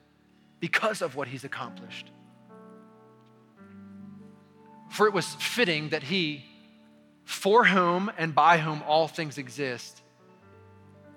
because 0.60 1.02
of 1.02 1.16
what 1.16 1.30
he's 1.30 1.46
accomplished. 1.46 2.12
For 4.90 5.08
it 5.08 5.14
was 5.14 5.28
fitting 5.36 5.90
that 5.90 6.04
he, 6.04 6.44
for 7.24 7.64
whom 7.64 8.12
and 8.18 8.36
by 8.36 8.58
whom 8.58 8.84
all 8.86 9.08
things 9.08 9.38
exist, 9.38 10.02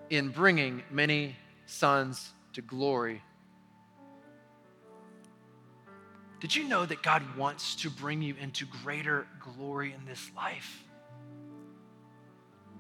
in 0.09 0.29
bringing 0.29 0.85
many 0.89 1.35
sons 1.67 2.33
to 2.53 2.63
glory. 2.63 3.23
Did 6.43 6.57
you 6.57 6.65
know 6.65 6.85
that 6.85 7.05
God 7.05 7.23
wants 7.37 7.77
to 7.77 7.89
bring 7.89 8.21
you 8.21 8.35
into 8.41 8.67
greater 8.83 9.29
glory 9.39 9.95
in 9.97 10.05
this 10.05 10.29
life? 10.35 10.83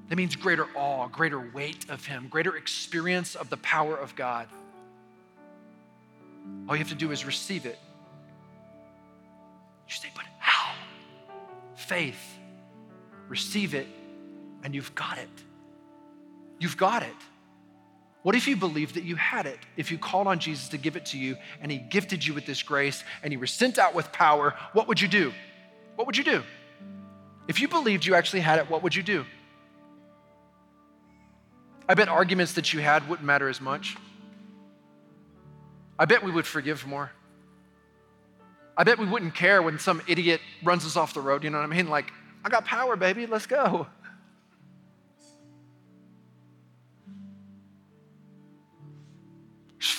That 0.09 0.17
means 0.17 0.35
greater 0.35 0.67
awe, 0.75 1.07
greater 1.07 1.39
weight 1.39 1.89
of 1.89 2.05
Him, 2.05 2.27
greater 2.29 2.57
experience 2.57 3.37
of 3.37 3.51
the 3.51 3.57
power 3.59 3.97
of 3.97 4.17
God. 4.17 4.49
All 6.69 6.75
you 6.75 6.81
have 6.81 6.89
to 6.89 6.97
do 6.97 7.13
is 7.13 7.25
receive 7.25 7.65
it. 7.65 7.79
You 9.89 9.95
say, 9.95 10.09
but 10.13 10.25
how? 10.41 10.75
Faith 11.77 12.41
receive 13.29 13.75
it, 13.75 13.87
and 14.65 14.75
you've 14.75 14.93
got 14.97 15.19
it. 15.19 15.29
You've 16.59 16.77
got 16.77 17.05
it. 17.05 17.15
What 18.23 18.37
if 18.37 18.47
you 18.47 18.57
believed 18.57 18.95
that 18.95 19.03
you 19.03 19.17
had 19.17 19.47
it? 19.47 19.59
If 19.77 19.91
you 19.91 19.99
called 19.99 20.29
on 20.29 20.39
Jesus 20.39 20.69
to 20.69 20.79
give 20.79 20.97
it 20.97 21.07
to 21.07 21.19
you 21.19 21.37
and 21.61 21.73
he 21.73 21.79
gifted 21.79 22.25
you 22.25 22.35
with 22.35 22.47
this 22.47 22.63
grace 22.63 23.03
and 23.23 23.33
you 23.33 23.39
were 23.39 23.47
sent 23.47 23.79
out 23.79 23.95
with 23.95 24.13
power, 24.13 24.55
what 24.73 24.87
would 24.87 25.01
you 25.01 25.09
do? 25.09 25.33
What 25.97 26.07
would 26.07 26.17
you 26.17 26.25
do? 26.25 26.43
If 27.49 27.61
you 27.61 27.67
believed 27.67 28.07
you 28.07 28.15
actually 28.15 28.41
had 28.41 28.61
it, 28.61 28.71
what 28.71 28.83
would 28.85 28.95
you 28.95 29.03
do? 29.03 29.25
I 31.89 31.95
bet 31.95 32.09
arguments 32.09 32.53
that 32.53 32.73
you 32.73 32.81
had 32.81 33.09
wouldn't 33.09 33.27
matter 33.27 33.49
as 33.49 33.61
much. 33.61 33.97
I 35.99 36.05
bet 36.05 36.23
we 36.23 36.31
would 36.31 36.47
forgive 36.47 36.87
more. 36.87 37.11
I 38.77 38.85
bet 38.85 38.99
we 38.99 39.07
wouldn't 39.07 39.35
care 39.35 39.61
when 39.61 39.79
some 39.79 40.01
idiot 40.07 40.41
runs 40.63 40.87
us 40.87 40.97
off 40.97 41.13
the 41.13 41.21
road. 41.21 41.43
You 41.43 41.51
know 41.51 41.59
what 41.59 41.65
I 41.65 41.75
mean? 41.75 41.89
Like, 41.89 42.13
I 42.45 42.49
got 42.49 42.65
power, 42.65 42.97
baby, 42.97 43.27
let's 43.27 43.47
go. 43.47 43.87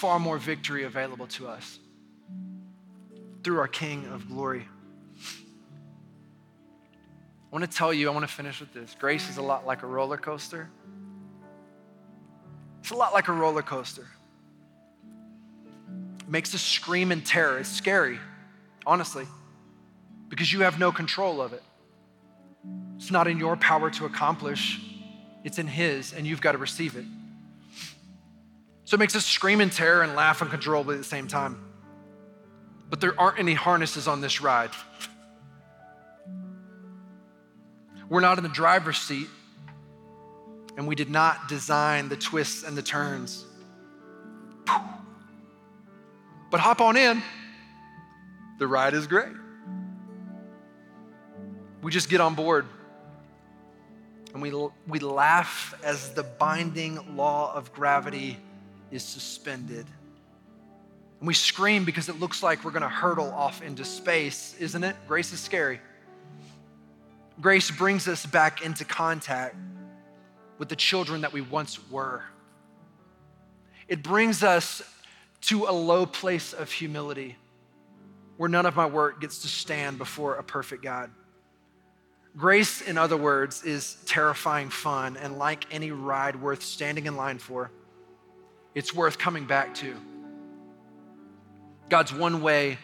Far 0.03 0.19
more 0.19 0.37
victory 0.37 0.83
available 0.83 1.27
to 1.27 1.47
us 1.47 1.79
through 3.41 3.57
our 3.57 3.69
King 3.69 4.05
of 4.07 4.27
glory. 4.27 4.67
I 7.49 7.49
want 7.53 7.63
to 7.63 7.71
tell 7.71 7.93
you, 7.93 8.09
I 8.09 8.11
want 8.11 8.27
to 8.27 8.33
finish 8.35 8.59
with 8.59 8.73
this. 8.73 8.97
Grace 8.99 9.29
is 9.29 9.37
a 9.37 9.41
lot 9.41 9.65
like 9.65 9.81
a 9.81 9.87
roller 9.87 10.17
coaster. 10.17 10.69
It's 12.81 12.91
a 12.91 12.95
lot 12.95 13.13
like 13.13 13.29
a 13.29 13.31
roller 13.31 13.61
coaster. 13.61 14.05
It 16.19 16.27
makes 16.27 16.53
us 16.53 16.61
scream 16.61 17.09
in 17.13 17.21
terror. 17.21 17.59
It's 17.59 17.69
scary, 17.69 18.19
honestly, 18.85 19.25
because 20.27 20.51
you 20.51 20.63
have 20.63 20.79
no 20.79 20.91
control 20.91 21.41
of 21.41 21.53
it. 21.53 21.63
It's 22.97 23.09
not 23.09 23.29
in 23.29 23.39
your 23.39 23.55
power 23.55 23.89
to 23.91 24.03
accomplish, 24.03 24.81
it's 25.45 25.59
in 25.59 25.67
His, 25.67 26.11
and 26.11 26.27
you've 26.27 26.41
got 26.41 26.51
to 26.51 26.57
receive 26.57 26.97
it. 26.97 27.05
So 28.93 28.95
it 28.95 28.99
makes 28.99 29.15
us 29.15 29.25
scream 29.25 29.59
in 29.59 29.71
terror 29.71 30.03
and 30.03 30.13
laugh 30.13 30.43
uncontrollably 30.43 30.93
at 30.93 30.97
the 30.99 31.03
same 31.03 31.27
time. 31.27 31.59
But 32.91 33.01
there 33.01 33.19
aren't 33.19 33.39
any 33.39 33.55
harnesses 33.55 34.07
on 34.07 34.21
this 34.21 34.39
ride. 34.39 34.69
We're 38.07 38.19
not 38.19 38.37
in 38.37 38.43
the 38.43 38.51
driver's 38.51 38.99
seat, 38.99 39.29
and 40.77 40.85
we 40.85 40.93
did 40.93 41.09
not 41.09 41.49
design 41.49 42.07
the 42.07 42.15
twists 42.15 42.61
and 42.61 42.77
the 42.77 42.83
turns. 42.83 43.43
But 46.51 46.59
hop 46.59 46.79
on 46.79 46.95
in. 46.95 47.23
The 48.59 48.67
ride 48.67 48.93
is 48.93 49.07
great. 49.07 49.33
We 51.81 51.91
just 51.91 52.11
get 52.11 52.21
on 52.21 52.35
board 52.35 52.67
and 54.33 54.41
we, 54.43 54.53
we 54.87 54.99
laugh 54.99 55.73
as 55.83 56.11
the 56.11 56.21
binding 56.21 57.17
law 57.17 57.55
of 57.55 57.73
gravity 57.73 58.37
is 58.93 59.03
suspended. 59.03 59.85
And 61.19 61.27
we 61.27 61.33
scream 61.33 61.85
because 61.85 62.09
it 62.09 62.19
looks 62.19 62.43
like 62.43 62.63
we're 62.63 62.71
going 62.71 62.83
to 62.83 62.89
hurtle 62.89 63.31
off 63.31 63.61
into 63.61 63.83
space, 63.85 64.55
isn't 64.59 64.83
it? 64.83 64.95
Grace 65.07 65.31
is 65.33 65.39
scary. 65.39 65.79
Grace 67.41 67.71
brings 67.71 68.07
us 68.07 68.25
back 68.25 68.63
into 68.63 68.85
contact 68.85 69.55
with 70.57 70.69
the 70.69 70.75
children 70.75 71.21
that 71.21 71.33
we 71.33 71.41
once 71.41 71.79
were. 71.89 72.23
It 73.87 74.03
brings 74.03 74.43
us 74.43 74.81
to 75.41 75.65
a 75.65 75.71
low 75.71 76.05
place 76.05 76.53
of 76.53 76.71
humility 76.71 77.35
where 78.37 78.49
none 78.49 78.65
of 78.65 78.75
my 78.75 78.85
work 78.85 79.21
gets 79.21 79.39
to 79.39 79.47
stand 79.47 79.97
before 79.97 80.35
a 80.35 80.43
perfect 80.43 80.83
God. 80.83 81.09
Grace, 82.35 82.81
in 82.81 82.97
other 82.97 83.17
words, 83.17 83.63
is 83.63 83.97
terrifying 84.05 84.69
fun, 84.69 85.17
and 85.17 85.37
like 85.37 85.65
any 85.71 85.91
ride 85.91 86.35
worth 86.35 86.63
standing 86.63 87.05
in 87.05 87.15
line 87.15 87.37
for, 87.37 87.71
it's 88.75 88.93
worth 88.93 89.17
coming 89.17 89.45
back 89.45 89.75
to. 89.75 89.95
God's 91.89 92.13
one 92.13 92.41
way 92.41 92.77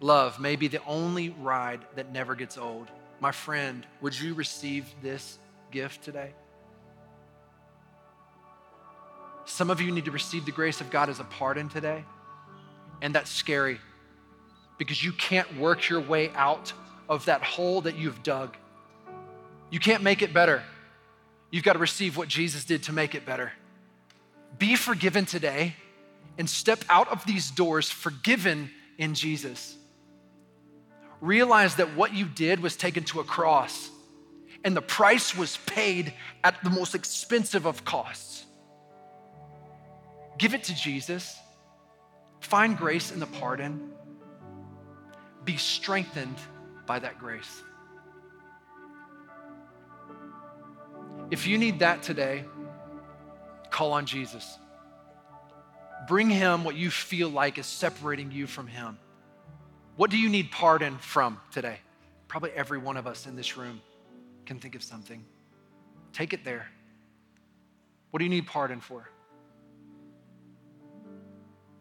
love 0.00 0.40
may 0.40 0.56
be 0.56 0.68
the 0.68 0.82
only 0.84 1.30
ride 1.30 1.80
that 1.96 2.12
never 2.12 2.34
gets 2.34 2.56
old. 2.56 2.88
My 3.20 3.32
friend, 3.32 3.86
would 4.00 4.18
you 4.18 4.34
receive 4.34 4.86
this 5.02 5.38
gift 5.70 6.02
today? 6.02 6.32
Some 9.44 9.70
of 9.70 9.80
you 9.80 9.92
need 9.92 10.06
to 10.06 10.10
receive 10.10 10.46
the 10.46 10.52
grace 10.52 10.80
of 10.80 10.90
God 10.90 11.08
as 11.10 11.20
a 11.20 11.24
pardon 11.24 11.68
today, 11.68 12.04
and 13.02 13.14
that's 13.14 13.30
scary 13.30 13.78
because 14.78 15.04
you 15.04 15.12
can't 15.12 15.58
work 15.58 15.88
your 15.88 16.00
way 16.00 16.30
out 16.30 16.72
of 17.08 17.26
that 17.26 17.42
hole 17.42 17.82
that 17.82 17.96
you've 17.96 18.22
dug. 18.22 18.56
You 19.70 19.78
can't 19.78 20.02
make 20.02 20.22
it 20.22 20.32
better. 20.32 20.62
You've 21.50 21.64
got 21.64 21.74
to 21.74 21.78
receive 21.78 22.16
what 22.16 22.28
Jesus 22.28 22.64
did 22.64 22.84
to 22.84 22.92
make 22.92 23.14
it 23.14 23.26
better. 23.26 23.52
Be 24.58 24.76
forgiven 24.76 25.26
today 25.26 25.76
and 26.38 26.48
step 26.48 26.84
out 26.88 27.08
of 27.08 27.24
these 27.26 27.50
doors 27.50 27.90
forgiven 27.90 28.70
in 28.98 29.14
Jesus 29.14 29.76
realize 31.24 31.76
that 31.76 31.96
what 31.96 32.14
you 32.14 32.26
did 32.26 32.60
was 32.60 32.76
taken 32.76 33.02
to 33.02 33.20
a 33.20 33.24
cross 33.24 33.90
and 34.62 34.76
the 34.76 34.82
price 34.82 35.36
was 35.36 35.56
paid 35.66 36.12
at 36.42 36.62
the 36.62 36.70
most 36.70 36.94
expensive 36.94 37.66
of 37.66 37.84
costs. 37.84 38.44
Give 40.38 40.54
it 40.54 40.64
to 40.64 40.74
Jesus. 40.74 41.36
Find 42.40 42.76
grace 42.76 43.10
in 43.10 43.20
the 43.20 43.26
pardon. 43.26 43.92
Be 45.44 45.56
strengthened 45.56 46.36
by 46.86 46.98
that 46.98 47.18
grace. 47.18 47.62
If 51.30 51.46
you 51.46 51.56
need 51.56 51.78
that 51.78 52.02
today, 52.02 52.44
call 53.74 53.92
on 53.92 54.06
Jesus. 54.06 54.56
Bring 56.06 56.30
him 56.30 56.62
what 56.62 56.76
you 56.76 56.90
feel 56.90 57.28
like 57.28 57.58
is 57.58 57.66
separating 57.66 58.30
you 58.30 58.46
from 58.46 58.68
him. 58.68 58.96
What 59.96 60.12
do 60.12 60.16
you 60.16 60.28
need 60.28 60.52
pardon 60.52 60.96
from 60.98 61.40
today? 61.50 61.78
Probably 62.28 62.52
every 62.52 62.78
one 62.78 62.96
of 62.96 63.08
us 63.08 63.26
in 63.26 63.34
this 63.34 63.56
room 63.56 63.80
can 64.46 64.60
think 64.60 64.76
of 64.76 64.82
something. 64.84 65.24
Take 66.12 66.32
it 66.32 66.44
there. 66.44 66.68
What 68.12 68.18
do 68.18 68.24
you 68.24 68.30
need 68.30 68.46
pardon 68.46 68.80
for? 68.80 69.10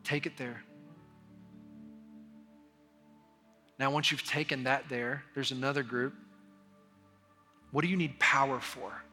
Take 0.03 0.25
it 0.25 0.35
there. 0.35 0.63
Now, 3.77 3.91
once 3.91 4.09
you've 4.09 4.25
taken 4.25 4.63
that 4.63 4.89
there, 4.89 5.23
there's 5.35 5.51
another 5.51 5.83
group. 5.83 6.15
What 7.69 7.83
do 7.83 7.87
you 7.87 7.97
need 7.97 8.17
power 8.19 8.59
for? 8.59 9.03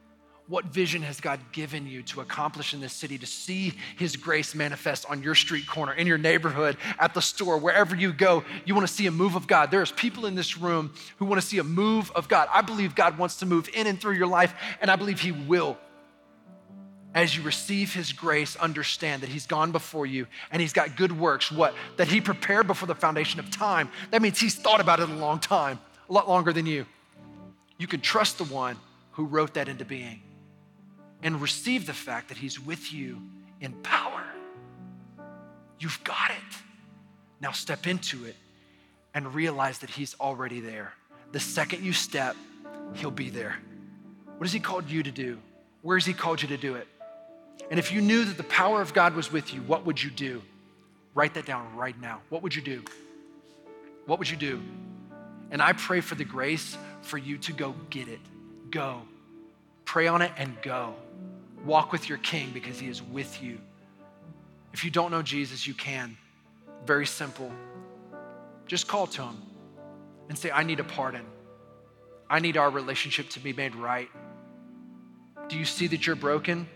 What 0.47 0.65
vision 0.65 1.01
has 1.03 1.21
God 1.21 1.39
given 1.53 1.87
you 1.87 2.03
to 2.03 2.19
accomplish 2.19 2.73
in 2.73 2.81
this 2.81 2.91
city 2.91 3.17
to 3.19 3.25
see 3.25 3.73
His 3.97 4.17
grace 4.17 4.53
manifest 4.53 5.05
on 5.09 5.23
your 5.23 5.35
street 5.35 5.65
corner, 5.65 5.93
in 5.93 6.07
your 6.07 6.17
neighborhood, 6.17 6.75
at 6.99 7.13
the 7.13 7.21
store, 7.21 7.57
wherever 7.57 7.95
you 7.95 8.11
go? 8.11 8.43
You 8.65 8.75
want 8.75 8.85
to 8.85 8.93
see 8.93 9.05
a 9.05 9.11
move 9.11 9.35
of 9.35 9.47
God. 9.47 9.71
There's 9.71 9.91
people 9.93 10.25
in 10.25 10.35
this 10.35 10.57
room 10.57 10.93
who 11.17 11.25
want 11.25 11.39
to 11.39 11.47
see 11.47 11.59
a 11.59 11.63
move 11.63 12.11
of 12.11 12.27
God. 12.27 12.49
I 12.51 12.61
believe 12.61 12.95
God 12.95 13.17
wants 13.17 13.37
to 13.37 13.45
move 13.45 13.69
in 13.73 13.87
and 13.87 13.99
through 13.99 14.15
your 14.15 14.27
life, 14.27 14.53
and 14.81 14.91
I 14.91 14.97
believe 14.97 15.21
He 15.21 15.31
will. 15.31 15.77
As 17.13 17.35
you 17.35 17.43
receive 17.43 17.93
His 17.93 18.11
grace, 18.11 18.55
understand 18.57 19.21
that 19.21 19.29
He's 19.29 19.45
gone 19.45 19.71
before 19.71 20.05
you 20.05 20.27
and 20.51 20.61
He's 20.61 20.73
got 20.73 20.97
good 20.97 21.17
works. 21.17 21.49
What? 21.49 21.73
That 21.95 22.07
He 22.07 22.19
prepared 22.19 22.67
before 22.67 22.87
the 22.87 22.95
foundation 22.95 23.39
of 23.39 23.51
time. 23.51 23.89
That 24.09 24.21
means 24.21 24.39
He's 24.39 24.55
thought 24.55 24.81
about 24.81 24.99
it 24.99 25.09
a 25.09 25.13
long 25.13 25.39
time, 25.39 25.79
a 26.09 26.13
lot 26.13 26.27
longer 26.27 26.51
than 26.51 26.65
you. 26.65 26.85
You 27.77 27.87
can 27.87 28.01
trust 28.01 28.37
the 28.37 28.43
one 28.45 28.77
who 29.11 29.25
wrote 29.25 29.53
that 29.53 29.69
into 29.69 29.85
being 29.85 30.21
and 31.23 31.41
receive 31.41 31.85
the 31.85 31.93
fact 31.93 32.29
that 32.29 32.37
He's 32.37 32.59
with 32.59 32.93
you 32.93 33.21
in 33.59 33.73
power. 33.83 34.23
You've 35.79 36.03
got 36.03 36.31
it. 36.31 36.57
Now 37.39 37.51
step 37.51 37.87
into 37.87 38.25
it 38.25 38.35
and 39.13 39.33
realize 39.33 39.79
that 39.79 39.89
He's 39.89 40.15
already 40.19 40.59
there. 40.59 40.93
The 41.31 41.39
second 41.39 41.83
you 41.83 41.93
step, 41.93 42.35
He'll 42.95 43.11
be 43.11 43.29
there. 43.29 43.57
What 44.37 44.45
has 44.45 44.53
He 44.53 44.59
called 44.59 44.89
you 44.89 45.03
to 45.03 45.11
do? 45.11 45.37
Where 45.81 45.97
has 45.97 46.05
He 46.05 46.13
called 46.13 46.41
you 46.41 46.47
to 46.49 46.57
do 46.57 46.75
it? 46.75 46.87
And 47.69 47.79
if 47.79 47.91
you 47.91 48.01
knew 48.01 48.25
that 48.25 48.37
the 48.37 48.43
power 48.43 48.81
of 48.81 48.93
God 48.93 49.15
was 49.15 49.31
with 49.31 49.53
you, 49.53 49.61
what 49.61 49.85
would 49.85 50.01
you 50.01 50.09
do? 50.09 50.41
Write 51.13 51.35
that 51.35 51.45
down 51.45 51.75
right 51.75 51.99
now. 51.99 52.21
What 52.29 52.43
would 52.43 52.55
you 52.55 52.61
do? 52.61 52.83
What 54.05 54.19
would 54.19 54.29
you 54.29 54.37
do? 54.37 54.61
And 55.51 55.61
I 55.61 55.73
pray 55.73 56.01
for 56.01 56.15
the 56.15 56.23
grace 56.23 56.77
for 57.01 57.17
you 57.17 57.37
to 57.39 57.53
go 57.53 57.75
get 57.89 58.07
it. 58.07 58.19
Go. 58.69 59.01
Pray 59.85 60.07
on 60.07 60.21
it 60.21 60.31
and 60.37 60.55
go. 60.61 60.95
Walk 61.65 61.91
with 61.91 62.09
your 62.09 62.17
king 62.19 62.51
because 62.53 62.79
he 62.79 62.87
is 62.87 63.01
with 63.01 63.41
you. 63.41 63.59
If 64.73 64.83
you 64.83 64.91
don't 64.91 65.11
know 65.11 65.21
Jesus, 65.21 65.67
you 65.67 65.73
can. 65.73 66.17
Very 66.85 67.05
simple. 67.05 67.51
Just 68.67 68.87
call 68.87 69.07
to 69.07 69.23
him 69.23 69.41
and 70.29 70.37
say, 70.37 70.49
I 70.49 70.63
need 70.63 70.79
a 70.79 70.83
pardon. 70.83 71.25
I 72.29 72.39
need 72.39 72.57
our 72.57 72.69
relationship 72.69 73.29
to 73.31 73.39
be 73.39 73.53
made 73.53 73.75
right. 73.75 74.09
Do 75.49 75.57
you 75.57 75.65
see 75.65 75.87
that 75.87 76.07
you're 76.07 76.15
broken? 76.15 76.67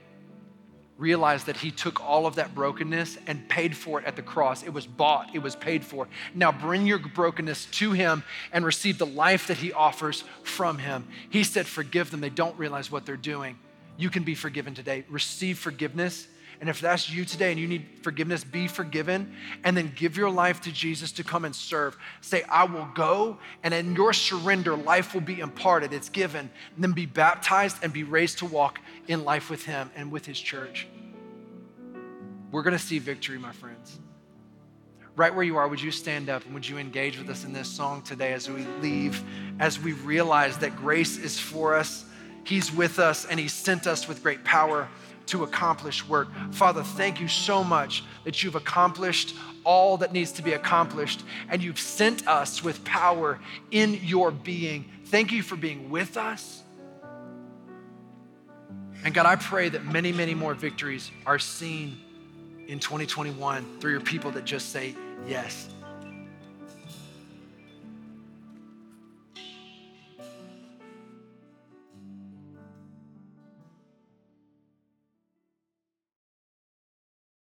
realize 0.98 1.44
that 1.46 1.58
he 1.58 1.72
took 1.72 2.02
all 2.02 2.26
of 2.26 2.36
that 2.36 2.56
brokenness 2.56 3.18
and 3.28 3.48
paid 3.50 3.76
for 3.76 4.00
it 4.00 4.06
at 4.06 4.16
the 4.16 4.22
cross. 4.22 4.64
It 4.64 4.74
was 4.74 4.88
bought, 4.88 5.36
it 5.36 5.40
was 5.40 5.56
paid 5.56 5.84
for. 5.84 6.08
Now 6.34 6.52
bring 6.52 6.88
your 6.88 7.00
brokenness 7.00 7.66
to 7.66 7.92
him 7.92 8.24
and 8.52 8.66
receive 8.66 8.98
the 8.98 9.06
life 9.06 9.48
that 9.48 9.58
he 9.58 9.74
offers 9.74 10.24
from 10.44 10.78
him. 10.78 11.08
He 11.30 11.44
said, 11.44 11.68
Forgive 11.68 12.12
them. 12.12 12.22
They 12.22 12.30
don't 12.30 12.58
realize 12.58 12.90
what 12.90 13.06
they're 13.06 13.18
doing. 13.18 13.58
You 13.98 14.10
can 14.10 14.24
be 14.24 14.36
forgiven 14.36 14.74
today. 14.74 15.06
Receive 15.10 15.58
forgiveness 15.58 16.28
And 16.60 16.70
if 16.70 16.82
that's 16.82 17.10
you 17.10 17.26
today 17.26 17.52
and 17.52 17.60
you 17.60 17.68
need 17.68 17.86
forgiveness, 18.02 18.44
be 18.44 18.68
forgiven 18.68 19.34
and 19.64 19.76
then 19.76 19.92
give 19.96 20.18
your 20.18 20.30
life 20.30 20.62
to 20.62 20.72
Jesus 20.72 21.12
to 21.14 21.24
come 21.24 21.46
and 21.46 21.56
serve. 21.56 21.98
Say, 22.22 22.44
I 22.44 22.66
will 22.66 22.88
go, 22.96 23.38
and 23.64 23.74
in 23.74 23.96
your 23.96 24.14
surrender, 24.14 24.76
life 24.76 25.14
will 25.14 25.22
be 25.22 25.40
imparted. 25.40 25.94
It's 25.94 26.10
given. 26.10 26.50
And 26.76 26.84
then 26.84 26.94
be 26.94 27.06
baptized 27.06 27.78
and 27.84 27.92
be 27.92 28.04
raised 28.04 28.40
to 28.40 28.46
walk 28.46 28.80
in 29.08 29.24
life 29.24 29.50
with 29.50 29.66
Him 29.66 29.92
and 29.96 30.12
with 30.12 30.26
His 30.26 30.40
church. 30.40 30.88
We're 32.52 32.64
going 32.64 32.78
to 32.78 32.84
see 32.84 33.00
victory, 33.00 33.38
my 33.38 33.52
friends. 33.52 34.00
Right 35.18 35.34
where 35.34 35.46
you 35.46 35.56
are, 35.58 35.68
would 35.68 35.82
you 35.82 35.92
stand 35.92 36.30
up 36.30 36.44
and 36.46 36.54
would 36.54 36.68
you 36.68 36.78
engage 36.78 37.18
with 37.18 37.30
us 37.30 37.46
in 37.46 37.54
this 37.54 37.70
song 37.70 38.02
today 38.02 38.34
as 38.34 38.50
we 38.50 38.66
leave, 38.82 39.24
as 39.60 39.80
we 39.80 39.94
realize 39.94 40.58
that 40.58 40.76
grace 40.76 41.18
is 41.18 41.40
for 41.40 41.74
us, 41.76 42.06
He's 42.46 42.72
with 42.72 43.00
us, 43.00 43.26
and 43.26 43.40
He 43.40 43.48
sent 43.48 43.88
us 43.88 44.08
with 44.08 44.24
great 44.24 44.44
power 44.44 44.88
to 45.28 45.44
accomplish 45.44 46.08
work. 46.08 46.28
Father, 46.52 46.84
thank 46.84 47.20
you 47.20 47.28
so 47.28 47.64
much 47.64 48.04
that 48.24 48.44
you've 48.44 48.56
accomplished 48.56 49.36
all 49.64 49.98
that 49.98 50.14
needs 50.14 50.32
to 50.34 50.42
be 50.42 50.54
accomplished, 50.54 51.24
and 51.50 51.62
you've 51.62 51.80
sent 51.80 52.28
us 52.28 52.64
with 52.64 52.84
power 52.86 53.40
in 53.72 54.00
your 54.04 54.32
being. 54.32 54.86
Thank 55.06 55.32
you 55.32 55.42
for 55.42 55.56
being 55.56 55.90
with 55.90 56.18
us. 56.18 56.62
And 59.04 59.14
God, 59.14 59.26
I 59.26 59.36
pray 59.36 59.70
that 59.70 59.86
many, 59.86 60.12
many 60.12 60.34
more 60.34 60.54
victories 60.54 61.12
are 61.26 61.40
seen 61.40 61.98
in 62.68 62.80
2021 62.80 63.80
through 63.80 63.92
your 63.92 64.02
people 64.02 64.32
that 64.32 64.46
just 64.46 64.72
say 64.72 64.96
yes. 65.28 65.70